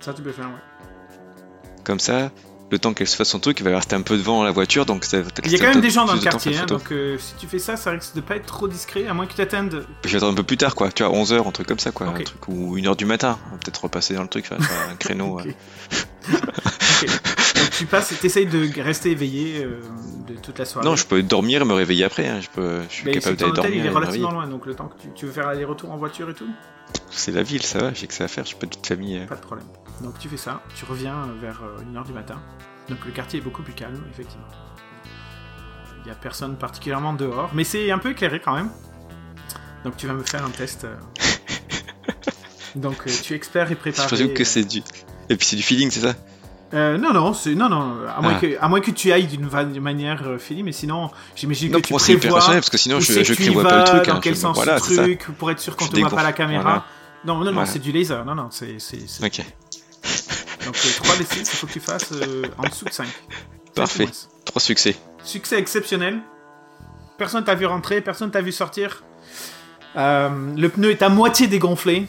Ça, 0.00 0.14
tu 0.14 0.22
peux 0.22 0.32
faire, 0.32 0.46
ouais. 0.46 1.72
Comme 1.84 2.00
ça, 2.00 2.30
le 2.70 2.78
temps 2.78 2.94
qu'elle 2.94 3.06
se 3.06 3.16
fasse 3.16 3.28
son 3.28 3.40
truc, 3.40 3.60
il 3.60 3.64
va 3.64 3.74
rester 3.74 3.96
un 3.96 4.02
peu 4.02 4.16
devant 4.16 4.44
la 4.44 4.50
voiture, 4.50 4.86
donc 4.86 5.04
ça 5.04 5.20
va 5.20 5.28
Il 5.44 5.52
y 5.52 5.56
a 5.56 5.58
quand 5.58 5.72
même 5.72 5.80
des 5.80 5.90
gens 5.90 6.04
dans 6.04 6.14
le 6.14 6.20
quartier, 6.20 6.56
hein, 6.56 6.66
donc 6.66 6.92
euh, 6.92 7.18
si 7.18 7.34
tu 7.34 7.46
fais 7.46 7.58
ça, 7.58 7.76
ça 7.76 7.90
risque 7.90 8.14
de 8.14 8.20
pas 8.20 8.36
être 8.36 8.46
trop 8.46 8.68
discret, 8.68 9.06
à 9.06 9.14
moins 9.14 9.26
que 9.26 9.34
tu 9.34 9.40
attendes. 9.40 9.84
Je 10.04 10.08
vais 10.08 10.16
attendre 10.16 10.32
un 10.32 10.36
peu 10.36 10.42
plus 10.42 10.56
tard, 10.56 10.74
quoi, 10.74 10.90
tu 10.92 11.02
vois, 11.02 11.12
11h, 11.12 11.46
un 11.46 11.50
truc 11.50 11.66
comme 11.66 11.78
ça, 11.78 11.90
quoi, 11.90 12.06
un 12.08 12.12
truc, 12.12 12.48
ou 12.48 12.76
1h 12.76 12.96
du 12.96 13.04
matin, 13.04 13.38
peut-être 13.62 13.82
repasser 13.82 14.14
dans 14.14 14.22
le 14.22 14.28
truc, 14.28 14.46
faire 14.46 14.58
un 14.90 14.96
créneau. 14.98 15.40
okay. 15.40 15.54
tu 17.80 17.86
passes 17.86 18.12
et 18.12 18.14
t'essayes 18.16 18.46
de 18.46 18.80
rester 18.82 19.10
éveillé 19.10 19.64
euh, 19.64 19.80
de 20.28 20.34
toute 20.38 20.58
la 20.58 20.64
soirée. 20.64 20.86
Non, 20.86 20.96
je 20.96 21.04
peux 21.06 21.22
dormir 21.22 21.62
et 21.62 21.64
me 21.64 21.72
réveiller 21.74 22.04
après, 22.04 22.28
hein. 22.28 22.40
je, 22.40 22.48
peux, 22.48 22.80
je 22.88 22.94
suis 22.94 23.04
Mais 23.06 23.12
capable 23.12 23.36
d'aller 23.36 23.52
dormir. 23.52 23.74
il 23.76 23.86
est 23.86 23.90
relativement 23.90 24.30
loin, 24.32 24.46
donc 24.46 24.66
le 24.66 24.74
temps 24.74 24.88
que 24.88 25.00
tu, 25.00 25.08
tu 25.14 25.26
veux 25.26 25.32
faire 25.32 25.48
aller-retour 25.48 25.90
en 25.90 25.96
voiture 25.96 26.28
et 26.30 26.34
tout? 26.34 26.48
C'est 27.10 27.32
la 27.32 27.42
ville, 27.42 27.62
ça 27.62 27.78
va, 27.78 27.92
j'ai 27.94 28.06
que 28.06 28.14
ça 28.14 28.24
à 28.24 28.28
faire, 28.28 28.44
j'ai 28.44 28.54
pas 28.56 28.66
de 28.66 28.76
famille. 28.86 29.18
euh. 29.18 29.26
Pas 29.26 29.36
de 29.36 29.40
problème. 29.40 29.66
Donc 30.02 30.18
tu 30.18 30.28
fais 30.28 30.36
ça, 30.36 30.62
tu 30.76 30.84
reviens 30.84 31.28
vers 31.40 31.62
1h 31.92 32.06
du 32.06 32.12
matin. 32.12 32.40
Donc 32.88 32.98
le 33.06 33.12
quartier 33.12 33.38
est 33.40 33.42
beaucoup 33.42 33.62
plus 33.62 33.72
calme, 33.74 34.02
effectivement. 34.10 34.46
Il 35.98 36.04
n'y 36.06 36.10
a 36.10 36.14
personne 36.14 36.56
particulièrement 36.56 37.12
dehors, 37.12 37.50
mais 37.54 37.64
c'est 37.64 37.90
un 37.90 37.98
peu 37.98 38.10
éclairé 38.12 38.40
quand 38.40 38.54
même. 38.54 38.70
Donc 39.84 39.96
tu 39.96 40.06
vas 40.06 40.14
me 40.14 40.22
faire 40.22 40.44
un 40.44 40.50
test. 40.50 40.84
euh. 40.84 40.94
Donc 42.76 43.06
euh, 43.06 43.10
tu 43.22 43.32
es 43.32 43.36
expert 43.36 43.66
et 43.70 43.74
Je 43.74 43.78
préparé. 43.80 44.06
présume 44.06 44.32
que 44.34 44.44
c'est 44.44 44.64
du. 44.64 44.78
Et 45.28 45.36
puis 45.36 45.46
c'est 45.46 45.56
du 45.56 45.62
feeling, 45.62 45.90
c'est 45.90 46.00
ça? 46.00 46.14
Euh, 46.72 46.98
non, 46.98 47.12
non, 47.12 47.34
c'est 47.34 47.54
non, 47.56 47.68
non. 47.68 47.96
À 48.16 48.20
moins, 48.22 48.34
Ah. 48.36 48.40
que, 48.40 48.56
à 48.60 48.68
moins 48.68 48.80
que 48.80 48.90
tu 48.92 49.10
ailles 49.10 49.26
d'une 49.26 49.48
manière 49.80 50.22
euh, 50.26 50.38
finie, 50.38 50.62
mais 50.62 50.70
sinon, 50.72 51.10
j'imagine 51.34 51.72
Non, 51.72 51.78
que 51.78 51.82
pour 51.82 51.86
tu 51.88 51.92
moi 51.94 52.00
c'est 52.00 52.12
hyper 52.12 52.20
prévois 52.20 52.38
personnel 52.38 52.60
parce 52.60 52.70
que 52.70 52.78
sinon 52.78 53.00
je, 53.00 53.12
je 53.12 53.18
que 53.32 53.36
tu 53.36 53.42
y 53.42 53.46
prévois 53.46 53.64
pas 53.64 53.78
le 53.78 53.84
truc. 53.84 54.06
dans 54.06 54.14
hein, 54.14 54.20
quel 54.22 54.34
je- 54.34 54.38
sens 54.40 54.54
voilà, 54.54 54.74
le 54.74 54.80
ça. 54.80 55.02
truc, 55.02 55.26
pour 55.36 55.50
être 55.50 55.58
sûr 55.58 55.74
qu'on 55.76 55.86
Je 55.86 55.90
te 55.90 55.98
voit 56.00 56.10
pas 56.10 56.22
la 56.22 56.32
caméra. 56.32 56.62
voilà. 56.62 56.84
Non, 57.24 57.38
non, 57.38 57.44
non, 57.46 57.52
Voilà. 57.52 57.66
c'est 57.66 57.80
du 57.80 57.90
laser. 57.90 58.24
Non, 58.24 58.34
non, 58.36 58.48
c'est. 58.50 58.78
c'est- 58.78 59.08
c'est- 59.08 59.24
Ok, 59.24 59.44
Donc 60.64 60.76
euh, 60.76 60.88
3 61.02 61.16
d 61.16 61.24
6, 61.28 61.40
il 61.40 61.46
faut 61.56 61.66
que 61.66 61.72
tu 61.72 61.80
fasses 61.80 62.12
euh, 62.12 62.42
en 62.58 62.68
dessous 62.68 62.84
de 62.84 62.90
5. 62.92 63.08
Parfait. 63.74 64.08
trois 64.44 64.60
succès. 64.60 64.96
Succès 65.24 65.58
exceptionnel. 65.58 66.20
Personne 67.18 67.44
t'a 67.44 67.54
vu 67.56 67.66
rentrer, 67.66 68.00
personne 68.00 68.30
t'a 68.30 68.40
vu 68.42 68.52
sortir. 68.52 69.02
Euh, 69.96 70.28
le 70.56 70.68
pneu 70.68 70.90
est 70.90 71.02
à 71.02 71.08
moitié 71.08 71.46
dégonflé. 71.48 72.06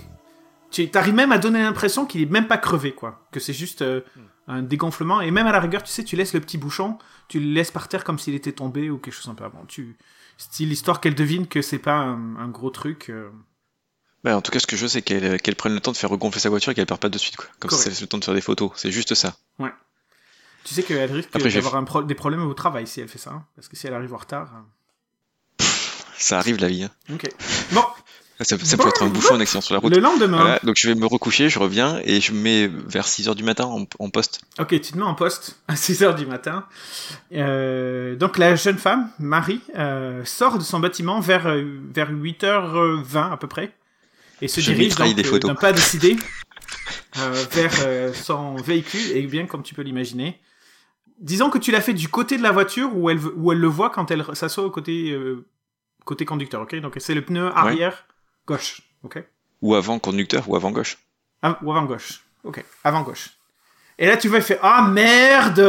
Tu 0.69 0.89
arrives 0.93 1.13
même 1.15 1.32
à 1.32 1.38
donner 1.38 1.62
l'impression 1.62 2.06
qu'il 2.06 2.21
est 2.21 2.32
même 2.32 2.47
pas 2.47 2.58
crevé, 2.58 2.93
quoi. 2.93 3.19
Que 3.32 3.39
c'est 3.39 3.54
juste 3.54 3.82
euh, 3.82 4.02
un 4.47 4.62
dégonflement. 4.63 5.21
Et 5.21 5.32
même 5.32 5.47
à 5.47 5.51
la 5.51 5.60
rigueur, 5.60 5.84
tu 5.84 5.91
sais, 5.91 6.04
tu 6.04 6.15
laisses 6.15 6.34
le 6.34 6.41
petit 6.41 6.58
bouchon, 6.58 6.97
tu 7.27 7.39
le 7.39 7.54
laisses 7.54 7.71
par 7.71 7.88
terre 7.88 8.04
comme 8.04 8.19
s'il 8.19 8.34
était 8.36 8.51
tombé 8.51 8.89
ou 8.89 8.97
quelque 8.97 9.13
chose 9.13 9.30
un 9.30 9.36
peu 9.36 9.43
avant. 9.43 9.65
Tu... 9.67 9.95
Style 10.38 10.71
histoire 10.71 11.01
qu'elle 11.01 11.13
devine 11.15 11.47
que 11.47 11.62
c'est 11.62 11.77
pas 11.80 11.93
un, 11.97 12.36
un 12.38 12.47
gros 12.47 12.71
truc. 12.71 13.10
euh. 13.10 13.30
Bah, 14.23 14.36
en 14.38 14.41
tout 14.41 14.51
cas, 14.51 14.60
ce 14.60 14.65
que 14.67 14.75
je 14.75 14.82
veux, 14.84 14.88
c'est 14.88 15.01
qu'elle 15.04 15.39
qu'elle 15.41 15.56
prenne 15.56 15.73
le 15.73 15.80
temps 15.80 15.91
de 15.91 15.97
faire 15.97 16.10
regonfler 16.10 16.39
sa 16.39 16.49
voiture 16.49 16.71
et 16.71 16.75
qu'elle 16.75 16.86
perde 16.88 16.99
pas 17.01 17.10
de 17.10 17.17
suite. 17.17 17.36
Quoi. 17.36 17.45
Comme 17.60 17.69
ça, 17.69 17.75
Correct. 17.75 17.84
ça 17.84 17.89
laisse 17.89 18.01
le 18.01 18.08
temps 18.08 18.17
de 18.17 18.23
faire 18.25 18.34
des 18.34 18.41
photos. 18.41 18.71
C'est 18.75 18.91
juste 18.91 19.13
ça. 19.13 19.36
Tu 20.63 20.73
sais 20.75 20.84
qu'elle 20.84 21.12
risque 21.12 21.32
d'avoir 21.38 21.84
pro- 21.86 22.04
des 22.04 22.13
problèmes 22.15 22.43
au 22.47 22.54
travail 22.54 22.86
si 22.88 23.01
elle 23.01 23.08
fait 23.08 23.17
ça. 23.19 23.32
hein. 23.32 23.45
Parce 23.56 23.67
que 23.67 23.75
si 23.75 23.88
elle 23.88 23.93
arrive 23.95 24.13
en 24.13 24.17
retard. 24.17 24.51
euh. 25.60 25.63
Ça 26.17 26.38
arrive 26.38 26.58
la 26.60 26.67
vie. 26.67 26.84
Hein. 26.84 26.91
Ok. 27.13 27.27
Bon, 27.71 27.84
Ça, 28.43 28.58
ça 28.58 28.77
peut 28.77 28.88
être 28.88 29.04
un 29.04 29.08
bouchon, 29.10 29.36
un 29.36 29.39
accident 29.39 29.62
sur 29.62 29.73
la 29.73 29.80
route. 29.80 29.93
le 29.93 29.99
lendemain. 30.01 30.38
Voilà, 30.38 30.60
donc 30.63 30.75
je 30.77 30.88
vais 30.88 30.95
me 30.95 31.06
recoucher, 31.06 31.49
je 31.49 31.60
reviens 31.60 31.99
et 32.04 32.21
je 32.21 32.32
me 32.32 32.39
mets 32.41 32.67
vers 32.67 33.08
6h 33.08 33.36
du 33.36 33.43
matin 33.43 33.65
en, 33.65 33.86
en 33.99 34.10
poste. 34.10 34.41
Ok, 34.60 34.69
tu 34.69 34.80
te 34.80 34.97
mets 34.97 35.04
en 35.04 35.13
poste 35.15 35.60
à 35.67 35.75
6h 35.75 36.15
du 36.15 36.25
matin. 36.25 36.65
Euh, 37.34 38.15
donc 38.15 38.38
la 38.38 38.56
jeune 38.56 38.77
femme, 38.77 39.10
Marie, 39.19 39.62
euh, 39.77 40.23
sort 40.25 40.58
de 40.58 40.63
son 40.63 40.80
bâtiment 40.80 41.19
vers, 41.19 41.47
euh, 41.47 41.63
vers 41.93 42.12
8h20 42.12 43.32
à 43.32 43.38
peu 43.38 43.47
près. 43.47 43.73
Et 44.41 44.47
se 44.47 44.60
Je 44.60 44.71
dirige 44.73 44.93
euh, 44.99 45.39
d'un 45.39 45.56
pas 45.56 45.71
décidé 45.71 46.17
euh, 47.19 47.45
vers 47.51 47.73
euh, 47.86 48.12
son 48.13 48.56
véhicule, 48.56 49.12
et 49.15 49.21
bien 49.27 49.45
comme 49.45 49.62
tu 49.62 49.75
peux 49.75 49.84
l'imaginer. 49.84 50.39
Disons 51.19 51.51
que 51.51 51.60
tu 51.60 51.71
l'as 51.71 51.82
fait 51.82 51.93
du 51.93 52.08
côté 52.08 52.38
de 52.38 52.41
la 52.43 52.51
voiture 52.51 52.89
où 52.95 53.10
elle, 53.12 53.19
où 53.36 53.51
elle 53.51 53.60
le 53.60 53.67
voit 53.67 53.91
quand 53.91 54.10
elle 54.10 54.25
s'assoit 54.34 54.63
au 54.63 54.71
côté, 54.71 55.12
euh, 55.12 55.45
côté 56.06 56.25
conducteur, 56.25 56.62
ok? 56.62 56.75
Donc 56.82 56.95
c'est 56.97 57.13
le 57.13 57.21
pneu 57.21 57.51
arrière 57.56 58.06
gauche, 58.52 58.82
ok 59.04 59.24
Ou 59.62 59.76
avant 59.76 60.00
conducteur 60.00 60.48
ou 60.50 60.56
avant 60.56 60.72
gauche. 60.72 60.98
ah, 61.42 61.58
ou 61.64 61.72
avant 61.72 61.86
gauche. 61.86 62.24
Ok, 62.44 62.64
avant 62.84 63.04
gauche. 63.04 63.30
Et 64.00 64.08
là, 64.08 64.18
tu 64.18 64.28
vois, 64.28 64.38
elle 64.38 64.44
fait 64.44 64.60
Ah 64.64 64.88
merde 64.88 65.60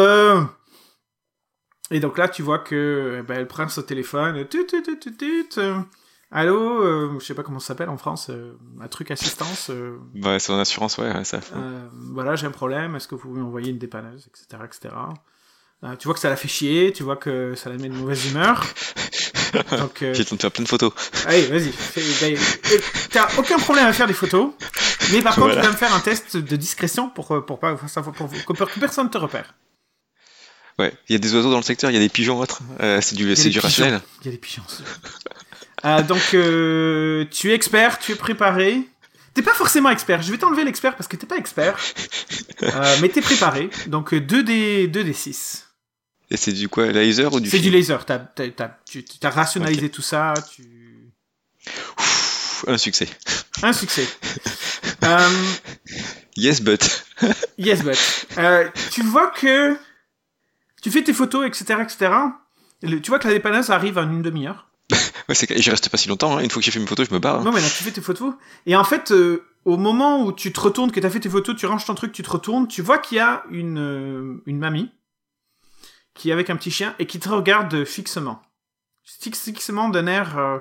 Et 1.91 2.01
donc 2.01 2.17
là, 2.19 2.29
tu 2.29 2.43
vois 2.43 2.59
que 2.61 3.19
eh 3.21 3.23
ben, 3.23 3.35
elle 3.39 3.47
prend 3.49 3.69
son 3.69 3.83
téléphone. 3.83 4.47
Tut, 4.49 4.67
tut, 4.67 4.83
tut, 4.83 5.17
tut, 5.17 5.49
euh, 5.59 5.79
Allô 6.31 6.83
euh, 6.83 7.19
Je 7.21 7.25
sais 7.27 7.35
pas 7.35 7.43
comment 7.43 7.59
ça 7.59 7.69
s'appelle 7.69 7.91
en 7.91 7.99
France. 7.99 8.31
euh, 8.31 8.57
un 8.81 8.89
truc 8.89 9.11
assistance. 9.11 9.69
euh, 9.71 9.99
Ouais, 10.15 10.39
c'est 10.39 10.51
en 10.53 10.59
assurance, 10.59 10.97
ouais, 10.97 11.13
ouais, 11.13 11.25
ça. 11.25 11.41
euh, 11.55 11.87
voilà, 12.13 12.37
j'ai 12.37 12.47
un 12.47 12.51
problème. 12.53 12.97
Est-ce 12.97 13.07
que 13.09 13.15
vous 13.17 13.23
pouvez 13.29 13.41
m'envoyer 13.43 13.71
une 13.71 13.79
dépanneuse 13.79 14.29
Etc. 14.29 14.63
etc. 14.65 14.95
Euh, 15.85 15.97
tu 15.97 16.09
vois 16.09 16.15
que 16.15 16.21
ça 16.21 16.31
la 16.31 16.37
fait 16.37 16.49
chier. 16.49 16.93
Tu 16.95 17.03
vois 17.03 17.17
que 17.17 17.55
ça 17.55 17.69
la 17.69 17.77
met 17.77 17.91
de 17.91 17.95
mauvaise 17.95 18.31
humeur. 18.31 18.65
Donc, 19.79 20.03
euh, 20.03 20.15
J'ai 20.15 20.25
de 20.25 20.29
faire 20.41 20.51
plein 20.51 20.65
de 20.65 20.69
photos. 20.69 20.93
Allez, 21.27 21.47
vas-y. 21.47 21.73
fais- 21.73 22.03
ben, 22.21 22.37
euh, 22.73 22.79
T'as 23.11 23.29
aucun 23.39 23.59
problème 23.59 23.87
à 23.87 23.93
faire 23.93 24.07
des 24.07 24.15
photos, 24.15 24.53
mais 25.13 25.21
par 25.21 25.35
contre, 25.35 25.49
Voilà. 25.49 25.61
tu 25.63 25.67
vas 25.67 25.73
me 25.73 25.77
faire 25.79 25.95
un 25.95 26.01
test 26.01 26.37
de 26.37 26.57
discrétion 26.57 27.09
pour, 27.11 27.31
euh, 27.35 27.41
pour, 27.45 27.59
pas, 27.59 27.75
pour, 27.75 28.13
pour, 28.13 28.57
pour 28.57 28.71
que 28.71 28.81
personne 28.81 29.11
te 29.11 29.19
repère. 29.19 29.55
Ouais, 30.79 30.93
il 31.09 31.13
y 31.13 31.17
a 31.17 31.19
des 31.19 31.35
oiseaux 31.35 31.51
dans 31.51 31.59
le 31.59 31.63
secteur, 31.63 31.91
il 31.91 31.95
y 31.95 31.97
a 31.99 32.01
des 32.01 32.09
pigeons 32.09 32.39
autres. 32.41 32.61
Euh, 32.81 33.01
c'est 33.03 33.15
du, 33.15 33.37
c'est 33.37 33.45
des 33.45 33.51
du 33.51 33.59
pigeons. 33.59 33.63
rationnel. 33.69 34.01
Il 34.23 34.27
y 34.27 34.29
a 34.29 34.33
des 34.33 34.39
pigeons. 34.39 34.63
aussi. 34.67 34.83
Euh, 35.85 36.03
donc, 36.03 36.23
euh, 36.35 37.27
tu 37.31 37.51
es 37.51 37.55
expert, 37.55 37.99
tu 37.99 38.13
es 38.13 38.15
préparé. 38.15 38.81
T'es 39.35 39.43
pas 39.43 39.53
forcément 39.55 39.91
expert. 39.91 40.23
Je 40.23 40.31
vais 40.31 40.39
t'enlever 40.39 40.63
l'expert 40.65 40.95
parce 40.97 41.09
que 41.09 41.17
t'es 41.17 41.27
pas 41.27 41.37
expert. 41.37 41.77
Mais 43.01 43.09
t'es 43.09 43.21
préparé. 43.23 43.69
Donc, 43.87 44.13
2D, 44.15 44.91
2D6. 44.91 45.65
Et 46.33 46.37
c'est 46.39 46.53
du 46.53 46.69
quoi, 46.69 46.91
laser 46.91 47.33
ou 47.35 47.41
du 47.41 47.51
C'est 47.51 47.59
du 47.59 47.69
laser. 47.71 48.07
T'as, 48.07 48.19
t'as, 48.19 48.49
t'as- 48.49 48.79
tu 48.91 49.05
as 49.23 49.31
rationalisé 49.31 49.91
tout 49.91 50.01
ça. 50.03 50.33
Tu... 50.55 51.11
Un 52.67 52.79
succès. 52.79 53.09
Un 53.63 53.73
succès. 53.73 54.07
Euh, 55.05 55.29
Yes, 56.37 56.61
but. 56.63 57.05
Yes, 57.59 57.83
but. 57.83 57.99
Euh, 58.39 58.69
tu 58.93 59.03
vois 59.03 59.29
que 59.33 59.77
tu 60.81 60.91
fais 60.93 61.03
tes 61.03 61.13
photos, 61.13 61.45
etc., 61.47 61.81
etc. 61.83 62.13
Le- 62.83 63.01
tu 63.01 63.11
vois 63.11 63.19
que 63.19 63.27
la 63.27 63.35
dépanneuse 63.35 63.71
arrive 63.71 63.99
en 63.99 64.09
une 64.09 64.23
demi-heure. 64.23 64.69
Ouais, 65.29 65.35
c'est 65.35 65.57
j'y 65.61 65.71
reste 65.71 65.89
pas 65.89 65.97
si 65.99 66.09
longtemps. 66.09 66.37
hein. 66.37 66.41
Une 66.41 66.51
fois 66.51 66.61
que 66.61 66.65
j'ai 66.67 66.71
fait 66.73 66.79
mes 66.81 66.87
photos, 66.87 67.09
je 67.09 67.15
me 67.15 67.19
barre. 67.21 67.41
hein. 67.41 67.45
Non, 67.45 67.53
mais 67.53 67.61
là, 67.61 67.67
tu 67.69 67.83
fais 67.85 67.91
tes 67.91 68.01
photos. 68.01 68.35
Et 68.67 68.75
en 68.77 68.85
fait, 68.85 69.11
euh, 69.13 69.45
au 69.65 69.77
moment 69.77 70.25
où 70.25 70.33
tu 70.33 70.53
te 70.53 70.61
retournes, 70.61 70.91
que 70.93 71.01
tu 71.01 71.07
as 71.07 71.11
fait 71.11 71.21
tes 71.21 71.29
photos, 71.31 71.57
tu 71.57 71.67
ranges 71.67 71.85
ton 71.85 71.95
truc, 71.95 72.13
tu 72.13 72.23
te 72.23 72.31
retournes, 72.31 72.67
tu 72.69 72.81
vois 72.83 72.99
qu'il 72.99 73.17
y 73.19 73.21
a 73.21 73.43
une, 73.51 74.41
une 74.47 74.59
mamie 74.59 74.91
qui 76.15 76.31
est 76.31 76.33
avec 76.33 76.51
un 76.51 76.57
petit 76.57 76.71
chien 76.71 76.95
et 76.99 77.07
qui 77.07 77.19
te 77.21 77.29
regarde 77.29 77.85
fixement. 77.85 78.43
Fixe- 79.05 79.41
Fixement 79.45 79.89
d'un 79.89 80.07
air. 80.07 80.39
euh, 80.39 80.59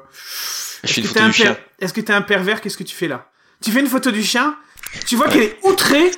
Est-ce 0.83 1.01
que 1.01 1.07
t'es 1.07 1.19
un, 1.19 1.29
per- 1.31 1.55
que 1.79 2.01
t'es 2.01 2.13
un 2.13 2.21
pervers 2.21 2.61
Qu'est-ce 2.61 2.77
que 2.77 2.83
tu 2.83 2.95
fais 2.95 3.07
là? 3.07 3.29
Tu 3.61 3.71
fais 3.71 3.79
une 3.81 3.87
photo 3.87 4.09
du 4.11 4.23
chien, 4.23 4.57
tu 5.05 5.15
vois 5.15 5.27
qu'elle 5.29 5.43
est 5.43 5.59
outrée, 5.63 6.11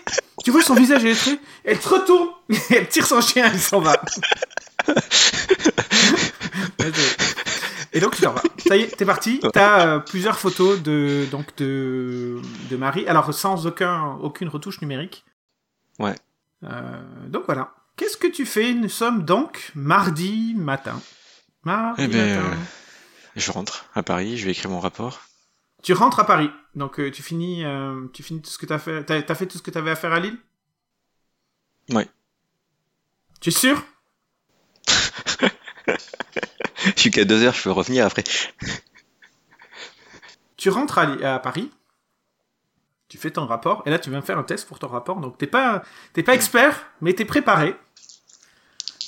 tu 0.45 0.51
vois 0.51 0.61
son 0.61 0.75
visage 0.75 1.03
est 1.03 1.11
outré, 1.11 1.39
elle 1.65 1.77
te 1.79 1.89
retourne, 1.89 2.29
elle 2.69 2.87
tire 2.87 3.05
son 3.05 3.19
chien, 3.21 3.49
elle 3.51 3.59
s'en 3.59 3.81
va. 3.81 4.01
Et 7.95 7.99
donc 7.99 8.15
tu 8.15 8.21
t'en 8.21 8.31
vas. 8.33 8.41
Ça 8.65 8.75
y 8.75 8.81
est, 8.83 8.95
t'es 8.95 9.05
parti. 9.05 9.39
T'as 9.53 9.85
euh, 9.87 9.99
plusieurs 9.99 10.39
photos 10.39 10.81
de 10.81 11.25
donc 11.29 11.55
de 11.57 12.39
de 12.71 12.75
Marie. 12.77 13.07
Alors 13.07 13.31
sans 13.33 13.67
aucun 13.67 14.13
aucune 14.21 14.47
retouche 14.49 14.81
numérique. 14.81 15.25
Ouais. 15.99 16.15
Euh, 16.63 17.01
donc 17.27 17.43
voilà. 17.45 17.73
Qu'est-ce 18.03 18.17
que 18.17 18.27
tu 18.27 18.45
fais 18.45 18.73
Nous 18.73 18.89
sommes 18.89 19.23
donc 19.23 19.71
mardi 19.75 20.53
matin. 20.57 21.01
Mardi 21.63 22.03
Eh 22.03 22.07
ben, 22.09 22.35
matin. 22.37 22.51
euh, 22.51 22.55
Je 23.37 23.49
rentre 23.49 23.85
à 23.95 24.03
Paris, 24.03 24.37
je 24.37 24.43
vais 24.43 24.51
écrire 24.51 24.69
mon 24.69 24.81
rapport. 24.81 25.21
Tu 25.83 25.93
rentres 25.93 26.19
à 26.19 26.25
Paris, 26.25 26.51
donc 26.75 26.99
euh, 26.99 27.09
tu 27.11 27.23
finis, 27.23 27.63
euh, 27.63 28.05
tu 28.11 28.21
finis 28.21 28.41
tout 28.41 28.49
ce 28.49 28.57
que 28.57 28.65
t'as 28.65 28.77
fait. 28.77 29.05
T'as, 29.05 29.21
t'as 29.21 29.35
fait 29.35 29.45
tout 29.45 29.57
ce 29.57 29.63
que 29.63 29.71
t'avais 29.71 29.91
à 29.91 29.95
faire 29.95 30.11
à 30.11 30.19
Lille? 30.19 30.37
Ouais. 31.91 32.09
Tu 33.39 33.51
es 33.51 33.53
sûr? 33.53 33.81
Je 36.83 36.91
suis 36.97 37.09
qu'à 37.09 37.23
deux 37.23 37.41
heures, 37.41 37.53
je 37.53 37.63
peux 37.63 37.71
revenir 37.71 38.05
après. 38.05 38.25
Tu 40.57 40.69
rentres 40.69 40.97
à, 40.99 41.39
Paris. 41.39 41.71
Tu 43.07 43.17
fais 43.17 43.31
ton 43.31 43.45
rapport 43.45 43.81
et 43.85 43.89
là 43.91 43.97
tu 43.97 44.09
viens 44.09 44.21
faire 44.21 44.37
un 44.39 44.43
test 44.43 44.67
pour 44.67 44.77
ton 44.79 44.87
rapport. 44.89 45.21
Donc 45.21 45.37
t'es 45.37 45.47
pas, 45.47 45.83
t'es 46.11 46.21
pas 46.23 46.33
expert, 46.33 46.85
mais 46.99 47.13
t'es 47.13 47.23
préparé. 47.23 47.77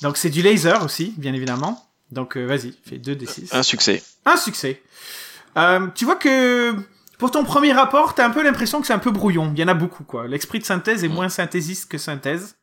Donc 0.02 0.16
c'est 0.16 0.30
du 0.30 0.42
laser 0.42 0.84
aussi, 0.84 1.14
bien 1.16 1.32
évidemment. 1.34 1.82
Donc 2.12 2.36
euh, 2.36 2.44
vas-y, 2.46 2.74
fais 2.84 2.98
2 2.98 3.14
d 3.16 3.26
6 3.26 3.54
Un 3.54 3.62
succès. 3.62 4.02
Un 4.24 4.36
succès. 4.36 4.82
Euh, 5.56 5.86
tu 5.94 6.04
vois 6.04 6.16
que 6.16 6.74
pour 7.18 7.30
ton 7.30 7.44
premier 7.44 7.72
rapport, 7.72 8.14
t'as 8.14 8.26
un 8.26 8.30
peu 8.30 8.42
l'impression 8.42 8.80
que 8.80 8.86
c'est 8.86 8.92
un 8.92 8.98
peu 8.98 9.10
brouillon. 9.10 9.50
Il 9.54 9.58
y 9.60 9.64
en 9.64 9.68
a 9.68 9.74
beaucoup, 9.74 10.04
quoi. 10.04 10.28
L'esprit 10.28 10.58
de 10.58 10.64
synthèse 10.64 11.02
est 11.02 11.08
moins 11.08 11.28
synthésiste 11.30 11.90
que 11.90 11.98
synthèse. 11.98 12.56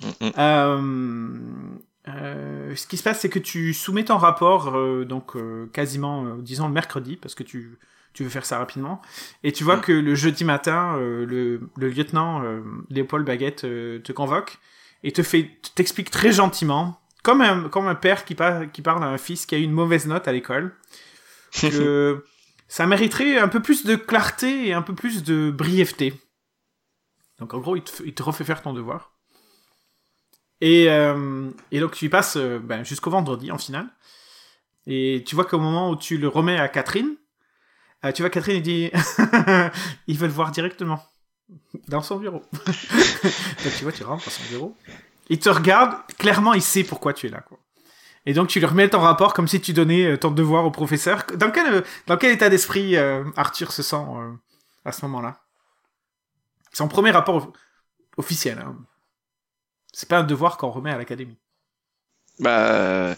Mm, 0.00 0.06
mm. 0.26 0.32
Euh, 0.38 1.38
euh, 2.08 2.76
ce 2.76 2.86
qui 2.86 2.96
se 2.96 3.02
passe, 3.02 3.20
c'est 3.20 3.28
que 3.28 3.38
tu 3.40 3.74
soumets 3.74 4.04
ton 4.04 4.16
rapport, 4.16 4.74
euh, 4.76 5.04
donc 5.04 5.32
quasiment, 5.72 6.36
disons, 6.36 6.68
le 6.68 6.72
mercredi, 6.72 7.16
parce 7.16 7.34
que 7.34 7.42
tu, 7.42 7.78
tu 8.14 8.22
veux 8.24 8.30
faire 8.30 8.46
ça 8.46 8.58
rapidement. 8.58 9.02
Et 9.42 9.52
tu 9.52 9.64
vois 9.64 9.76
Mm. 9.76 9.80
que 9.82 9.92
le 9.92 10.14
jeudi 10.14 10.44
matin, 10.44 10.96
le, 10.96 11.60
le 11.76 11.88
lieutenant 11.88 12.42
Léopold 12.90 13.26
Baguette 13.26 13.62
te 13.62 14.12
convoque 14.12 14.58
et 15.02 15.12
te 15.12 15.22
fait, 15.22 15.50
t'explique 15.74 16.10
très 16.10 16.32
gentiment, 16.32 17.00
comme 17.22 17.40
un, 17.40 17.68
comme 17.68 17.86
un 17.86 17.94
père 17.94 18.24
qui, 18.24 18.34
par- 18.34 18.70
qui 18.72 18.82
parle 18.82 19.02
à 19.04 19.06
un 19.08 19.18
fils 19.18 19.46
qui 19.46 19.54
a 19.54 19.58
eu 19.58 19.62
une 19.62 19.72
mauvaise 19.72 20.06
note 20.06 20.26
à 20.28 20.32
l'école, 20.32 20.76
que 21.70 22.24
ça 22.68 22.86
mériterait 22.86 23.38
un 23.38 23.48
peu 23.48 23.60
plus 23.60 23.84
de 23.84 23.96
clarté 23.96 24.68
et 24.68 24.72
un 24.72 24.82
peu 24.82 24.94
plus 24.94 25.22
de 25.24 25.50
brièveté. 25.50 26.14
Donc 27.38 27.54
en 27.54 27.58
gros, 27.58 27.76
il 27.76 27.82
te, 27.82 27.90
f- 27.90 28.02
il 28.06 28.14
te 28.14 28.22
refait 28.22 28.44
faire 28.44 28.62
ton 28.62 28.72
devoir. 28.72 29.12
Et, 30.60 30.90
euh, 30.90 31.50
et 31.72 31.80
donc 31.80 31.92
tu 31.94 32.04
y 32.04 32.08
passes 32.08 32.36
euh, 32.36 32.58
ben, 32.58 32.84
jusqu'au 32.84 33.10
vendredi 33.10 33.50
en 33.50 33.58
finale. 33.58 33.88
Et 34.86 35.24
tu 35.26 35.34
vois 35.34 35.44
qu'au 35.46 35.58
moment 35.58 35.90
où 35.90 35.96
tu 35.96 36.18
le 36.18 36.28
remets 36.28 36.58
à 36.58 36.68
Catherine, 36.68 37.16
euh, 38.04 38.12
tu 38.12 38.22
vois 38.22 38.30
Catherine 38.30 38.56
il 38.56 38.62
dit 38.62 38.90
ils 40.06 40.18
veulent 40.18 40.30
voir 40.30 40.50
directement 40.50 41.02
dans 41.88 42.02
son 42.02 42.16
bureau. 42.16 42.42
donc 42.52 43.72
tu 43.76 43.82
vois 43.84 43.92
tu 43.92 44.04
rentres 44.04 44.24
dans 44.24 44.30
son 44.30 44.42
bureau. 44.50 44.76
Il 45.28 45.38
te 45.38 45.48
regarde, 45.48 45.94
clairement 46.18 46.54
il 46.54 46.62
sait 46.62 46.84
pourquoi 46.84 47.12
tu 47.12 47.26
es 47.26 47.30
là 47.30 47.40
quoi. 47.40 47.58
Et 48.26 48.34
donc 48.34 48.48
tu 48.48 48.58
lui 48.58 48.66
remets 48.66 48.88
ton 48.88 49.00
rapport 49.00 49.32
comme 49.32 49.48
si 49.48 49.60
tu 49.60 49.72
donnais 49.72 50.04
euh, 50.04 50.16
ton 50.18 50.30
devoir 50.30 50.64
au 50.64 50.70
professeur. 50.70 51.24
Dans 51.36 51.50
quel, 51.50 51.74
euh, 51.74 51.80
dans 52.06 52.16
quel 52.16 52.32
état 52.32 52.48
d'esprit 52.50 52.96
euh, 52.96 53.24
Arthur 53.36 53.72
se 53.72 53.82
sent 53.82 53.96
euh, 53.96 54.32
à 54.84 54.92
ce 54.92 55.02
moment-là? 55.06 55.40
Son 56.72 56.86
premier 56.88 57.10
rapport 57.10 57.36
of- 57.36 57.48
officiel. 58.16 58.58
Hein. 58.58 58.76
C'est 59.92 60.08
pas 60.08 60.18
un 60.18 60.22
devoir 60.24 60.56
qu'on 60.58 60.70
remet 60.70 60.90
à 60.90 60.98
l'académie. 60.98 61.38
Bah, 62.38 63.14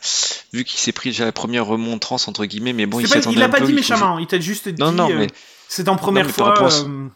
vu 0.53 0.64
qu'il 0.64 0.79
s'est 0.81 0.92
pris 0.92 1.11
déjà 1.11 1.25
la 1.25 1.33
première 1.33 1.64
remontrance, 1.66 2.27
entre 2.29 2.45
guillemets, 2.45 2.73
mais 2.73 2.87
bon, 2.87 2.99
C'est 2.99 3.05
il 3.05 3.09
s'attendait 3.09 3.37
il 3.37 3.40
l'a 3.40 3.49
pas 3.49 3.59
peu, 3.59 3.66
dit 3.66 3.73
méchamment, 3.73 4.18
il 4.18 4.27
t'a 4.27 4.40
juste 4.40 4.68
dit. 4.68 4.81
Non, 4.83 4.90
non, 4.90 5.11
euh, 5.11 5.16
mais- 5.18 5.29
c'est 5.68 5.88
en 5.88 5.97
première 5.97 6.29
fois. 6.31 6.59
à 6.59 6.64
euh, 6.64 7.09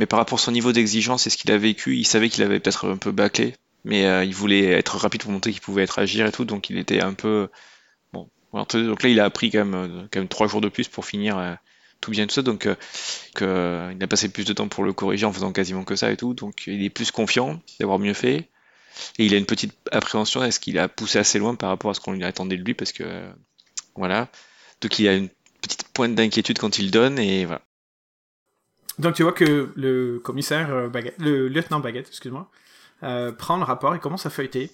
Mais 0.00 0.06
par 0.06 0.18
rapport 0.18 0.38
à 0.38 0.42
son 0.42 0.52
niveau 0.52 0.72
d'exigence 0.72 1.26
et 1.26 1.30
ce 1.30 1.36
qu'il 1.36 1.52
a 1.52 1.58
vécu, 1.58 1.98
il 1.98 2.06
savait 2.06 2.30
qu'il 2.30 2.42
avait 2.42 2.58
peut-être 2.58 2.88
un 2.88 2.96
peu 2.96 3.12
bâclé, 3.12 3.54
mais 3.84 4.06
euh, 4.06 4.24
il 4.24 4.34
voulait 4.34 4.64
être 4.64 4.96
rapide 4.96 5.20
pour 5.20 5.30
montrer 5.30 5.52
qu'il 5.52 5.60
pouvait 5.60 5.82
être 5.82 5.98
agir 5.98 6.24
et 6.24 6.32
tout, 6.32 6.46
donc 6.46 6.70
il 6.70 6.78
était 6.78 7.02
un 7.02 7.12
peu 7.12 7.50
bon. 8.14 8.26
Donc 8.54 9.02
là, 9.02 9.10
il 9.10 9.20
a 9.20 9.26
appris 9.26 9.50
quand 9.50 9.58
même, 9.58 9.74
euh, 9.74 10.06
quand 10.10 10.20
même 10.20 10.28
trois 10.28 10.46
jours 10.46 10.62
de 10.62 10.70
plus 10.70 10.88
pour 10.88 11.04
finir 11.04 11.36
euh, 11.36 11.52
tout 12.00 12.12
bien 12.12 12.26
tout 12.26 12.32
ça, 12.32 12.40
donc 12.40 12.64
euh, 12.64 12.76
que, 13.34 13.44
euh, 13.44 13.92
il 13.94 14.02
a 14.02 14.06
passé 14.06 14.30
plus 14.30 14.46
de 14.46 14.54
temps 14.54 14.68
pour 14.68 14.84
le 14.84 14.94
corriger 14.94 15.26
en 15.26 15.34
faisant 15.34 15.52
quasiment 15.52 15.84
que 15.84 15.96
ça 15.96 16.10
et 16.10 16.16
tout, 16.16 16.32
donc 16.32 16.66
il 16.66 16.82
est 16.82 16.88
plus 16.88 17.10
confiant 17.10 17.60
d'avoir 17.78 17.98
mieux 17.98 18.14
fait. 18.14 18.48
Et 19.18 19.26
il 19.26 19.34
a 19.34 19.36
une 19.36 19.44
petite 19.44 19.74
appréhension, 19.92 20.42
est-ce 20.42 20.60
qu'il 20.60 20.78
a 20.78 20.88
poussé 20.88 21.18
assez 21.18 21.38
loin 21.38 21.56
par 21.56 21.68
rapport 21.68 21.90
à 21.90 21.94
ce 21.94 22.00
qu'on 22.00 22.12
lui 22.12 22.24
attendait 22.24 22.56
de 22.56 22.64
lui, 22.64 22.72
parce 22.72 22.92
que 22.92 23.04
voilà. 23.96 24.28
Donc 24.80 24.98
il 24.98 25.08
a 25.08 25.12
une 25.12 25.28
petite 25.60 25.88
pointe 25.92 26.14
d'inquiétude 26.14 26.58
quand 26.58 26.78
il 26.78 26.90
donne, 26.90 27.18
et 27.18 27.44
voilà. 27.44 27.60
Donc 29.00 29.14
tu 29.14 29.22
vois 29.22 29.32
que 29.32 29.72
le 29.76 30.18
commissaire 30.18 30.70
euh, 30.70 30.88
Baguette, 30.88 31.16
le 31.18 31.48
lieutenant 31.48 31.80
Baguette, 31.80 32.08
excuse-moi, 32.08 32.50
euh, 33.02 33.32
prend 33.32 33.56
le 33.56 33.64
rapport, 33.64 33.94
il 33.94 34.00
commence 34.00 34.26
à 34.26 34.30
feuilleter. 34.30 34.70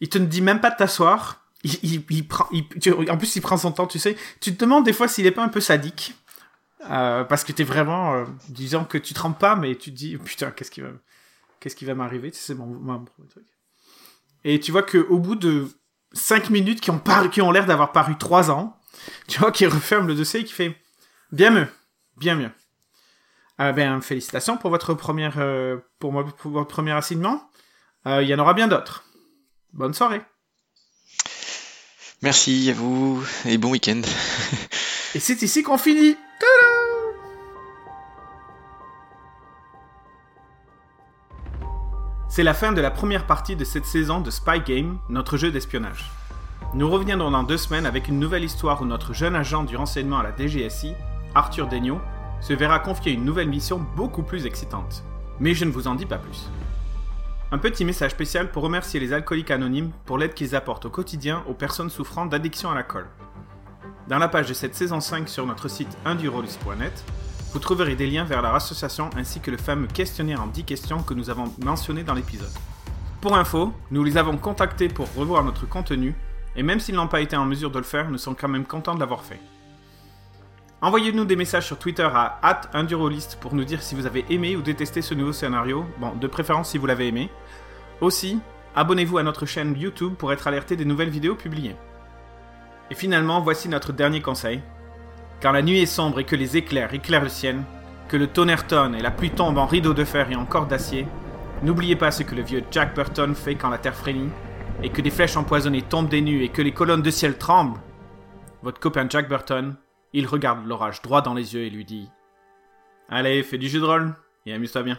Il 0.00 0.08
te 0.08 0.18
dit 0.18 0.40
même 0.40 0.60
pas 0.60 0.70
de 0.70 0.76
t'asseoir. 0.76 1.42
Il, 1.82 2.28
prend, 2.28 2.48
en 3.08 3.16
plus, 3.16 3.34
il 3.34 3.42
prend 3.42 3.56
son 3.56 3.72
temps, 3.72 3.88
tu 3.88 3.98
sais. 3.98 4.16
Tu 4.40 4.54
te 4.54 4.60
demandes 4.64 4.84
des 4.84 4.92
fois 4.92 5.08
s'il 5.08 5.26
est 5.26 5.32
pas 5.32 5.42
un 5.42 5.48
peu 5.48 5.60
sadique. 5.60 6.14
Euh, 6.88 7.24
parce 7.24 7.42
que 7.42 7.50
t'es 7.50 7.64
vraiment, 7.64 8.24
disons 8.48 8.84
que 8.84 8.98
tu 8.98 9.14
trembles 9.14 9.38
pas, 9.38 9.56
mais 9.56 9.74
tu 9.74 9.90
te 9.90 9.96
dis, 9.96 10.16
putain, 10.16 10.52
qu'est-ce 10.52 10.70
qui 10.70 10.80
va, 10.80 10.90
qui 11.60 11.84
m'arriver 11.86 12.30
Tu 12.30 12.38
sais, 12.38 12.44
C'est 12.48 12.54
mon, 12.54 13.04
premier 13.04 13.28
truc. 13.28 13.46
Et 14.44 14.60
tu 14.60 14.70
vois 14.70 14.84
que 14.84 14.98
au 14.98 15.18
bout 15.18 15.34
de 15.34 15.66
5 16.12 16.50
minutes 16.50 16.80
qui 16.80 16.92
ont, 16.92 17.02
qui 17.32 17.40
l'air 17.40 17.66
d'avoir 17.66 17.90
paru 17.90 18.16
3 18.16 18.52
ans, 18.52 18.78
tu 19.26 19.40
vois 19.40 19.50
qu'il 19.50 19.66
referme 19.66 20.06
le 20.06 20.14
dossier 20.14 20.40
et 20.40 20.44
qu'il 20.44 20.54
fait 20.54 20.76
bien 21.32 21.50
mieux, 21.50 21.68
bien 22.16 22.36
mieux. 22.36 22.50
Ah 23.58 23.72
ben, 23.72 24.00
félicitations 24.02 24.56
pour 24.58 24.70
votre 24.70 24.94
première, 24.94 25.38
euh, 25.38 25.78
pour, 25.98 26.12
moi- 26.12 26.24
pour 26.24 26.50
votre 26.52 26.68
premier 26.68 26.92
assignement. 26.92 27.50
Euh, 28.06 28.22
Il 28.22 28.28
y 28.28 28.34
en 28.34 28.38
aura 28.38 28.54
bien 28.54 28.68
d'autres. 28.68 29.04
Bonne 29.72 29.94
soirée. 29.94 30.22
Merci 32.22 32.70
à 32.70 32.74
vous, 32.74 33.22
et 33.44 33.58
bon 33.58 33.70
week-end. 33.70 34.00
Et 35.14 35.20
c'est 35.20 35.42
ici 35.42 35.62
qu'on 35.62 35.78
finit. 35.78 36.16
C'est 42.28 42.42
la 42.42 42.54
fin 42.54 42.72
de 42.72 42.80
la 42.80 42.90
première 42.90 43.26
partie 43.26 43.56
de 43.56 43.64
cette 43.64 43.86
saison 43.86 44.20
de 44.20 44.30
Spy 44.30 44.60
Game, 44.60 44.98
notre 45.08 45.36
jeu 45.36 45.50
d'espionnage. 45.50 46.10
Nous 46.74 46.88
reviendrons 46.90 47.30
dans 47.30 47.44
deux 47.44 47.56
semaines 47.56 47.86
avec 47.86 48.08
une 48.08 48.18
nouvelle 48.18 48.44
histoire 48.44 48.82
où 48.82 48.84
notre 48.84 49.14
jeune 49.14 49.36
agent 49.36 49.64
du 49.64 49.76
renseignement 49.76 50.18
à 50.18 50.22
la 50.22 50.36
DGSI, 50.36 50.92
Arthur 51.34 51.68
Degnaud, 51.68 52.00
se 52.40 52.52
verra 52.52 52.78
confier 52.78 53.12
une 53.12 53.24
nouvelle 53.24 53.48
mission 53.48 53.84
beaucoup 53.96 54.22
plus 54.22 54.46
excitante. 54.46 55.04
Mais 55.40 55.54
je 55.54 55.64
ne 55.64 55.70
vous 55.70 55.88
en 55.88 55.94
dis 55.94 56.06
pas 56.06 56.18
plus. 56.18 56.50
Un 57.52 57.58
petit 57.58 57.84
message 57.84 58.10
spécial 58.10 58.50
pour 58.50 58.64
remercier 58.64 58.98
les 58.98 59.12
alcooliques 59.12 59.50
anonymes 59.50 59.92
pour 60.04 60.18
l'aide 60.18 60.34
qu'ils 60.34 60.56
apportent 60.56 60.86
au 60.86 60.90
quotidien 60.90 61.44
aux 61.48 61.54
personnes 61.54 61.90
souffrant 61.90 62.26
d'addiction 62.26 62.70
à 62.70 62.74
la 62.74 62.82
colle. 62.82 63.08
Dans 64.08 64.18
la 64.18 64.28
page 64.28 64.48
de 64.48 64.54
cette 64.54 64.74
saison 64.74 65.00
5 65.00 65.28
sur 65.28 65.46
notre 65.46 65.68
site 65.68 65.96
indurolist.net, 66.04 67.04
vous 67.52 67.58
trouverez 67.58 67.96
des 67.96 68.06
liens 68.06 68.24
vers 68.24 68.42
leur 68.42 68.54
association 68.54 69.10
ainsi 69.16 69.40
que 69.40 69.50
le 69.50 69.56
fameux 69.56 69.86
questionnaire 69.86 70.42
en 70.42 70.46
10 70.46 70.64
questions 70.64 71.02
que 71.02 71.14
nous 71.14 71.30
avons 71.30 71.52
mentionné 71.64 72.02
dans 72.02 72.14
l'épisode. 72.14 72.52
Pour 73.20 73.36
info, 73.36 73.72
nous 73.90 74.04
les 74.04 74.16
avons 74.16 74.36
contactés 74.36 74.88
pour 74.88 75.12
revoir 75.14 75.42
notre 75.42 75.66
contenu, 75.66 76.14
et 76.54 76.62
même 76.62 76.80
s'ils 76.80 76.94
n'ont 76.94 77.08
pas 77.08 77.20
été 77.20 77.36
en 77.36 77.44
mesure 77.44 77.70
de 77.70 77.78
le 77.78 77.84
faire, 77.84 78.10
nous 78.10 78.18
sommes 78.18 78.36
quand 78.36 78.48
même 78.48 78.64
contents 78.64 78.94
de 78.94 79.00
l'avoir 79.00 79.24
fait. 79.24 79.40
Envoyez-nous 80.82 81.24
des 81.24 81.36
messages 81.36 81.66
sur 81.66 81.78
Twitter 81.78 82.08
à 82.12 82.38
@indurolist 82.74 83.38
pour 83.40 83.54
nous 83.54 83.64
dire 83.64 83.82
si 83.82 83.94
vous 83.94 84.04
avez 84.04 84.26
aimé 84.28 84.56
ou 84.56 84.62
détesté 84.62 85.00
ce 85.00 85.14
nouveau 85.14 85.32
scénario, 85.32 85.86
bon, 85.98 86.12
de 86.14 86.26
préférence 86.26 86.70
si 86.70 86.78
vous 86.78 86.86
l'avez 86.86 87.08
aimé. 87.08 87.30
Aussi, 88.02 88.40
abonnez-vous 88.74 89.16
à 89.16 89.22
notre 89.22 89.46
chaîne 89.46 89.74
YouTube 89.76 90.14
pour 90.14 90.34
être 90.34 90.46
alerté 90.46 90.76
des 90.76 90.84
nouvelles 90.84 91.08
vidéos 91.08 91.34
publiées. 91.34 91.76
Et 92.90 92.94
finalement, 92.94 93.40
voici 93.40 93.70
notre 93.70 93.92
dernier 93.92 94.20
conseil. 94.20 94.60
Quand 95.40 95.52
la 95.52 95.62
nuit 95.62 95.80
est 95.80 95.86
sombre 95.86 96.20
et 96.20 96.24
que 96.24 96.36
les 96.36 96.58
éclairs 96.58 96.92
éclairent 96.92 97.24
le 97.24 97.30
ciel, 97.30 97.62
que 98.08 98.18
le 98.18 98.26
tonnerre 98.26 98.66
tonne 98.66 98.94
et 98.94 99.02
la 99.02 99.10
pluie 99.10 99.30
tombe 99.30 99.56
en 99.56 99.66
rideau 99.66 99.94
de 99.94 100.04
fer 100.04 100.30
et 100.30 100.36
en 100.36 100.44
corde 100.44 100.68
d'acier, 100.68 101.08
n'oubliez 101.62 101.96
pas 101.96 102.10
ce 102.10 102.22
que 102.22 102.34
le 102.34 102.42
vieux 102.42 102.62
Jack 102.70 102.94
Burton 102.94 103.34
fait 103.34 103.54
quand 103.54 103.70
la 103.70 103.78
terre 103.78 103.96
frémit, 103.96 104.30
et 104.82 104.90
que 104.90 105.00
des 105.00 105.10
flèches 105.10 105.38
empoisonnées 105.38 105.80
tombent 105.80 106.10
des 106.10 106.20
nues 106.20 106.42
et 106.42 106.50
que 106.50 106.60
les 106.60 106.72
colonnes 106.72 107.02
de 107.02 107.10
ciel 107.10 107.38
tremblent. 107.38 107.80
Votre 108.62 108.78
copain 108.78 109.06
Jack 109.08 109.28
Burton, 109.28 109.74
il 110.16 110.26
regarde 110.26 110.66
l'orage 110.66 111.02
droit 111.02 111.20
dans 111.20 111.34
les 111.34 111.54
yeux 111.54 111.60
et 111.60 111.70
lui 111.70 111.84
dit 111.84 112.10
Allez, 113.10 113.42
fais 113.42 113.58
du 113.58 113.68
jeu 113.68 113.80
de 113.80 113.84
rôle 113.84 114.14
et 114.46 114.54
amuse-toi 114.54 114.82
bien. 114.82 114.98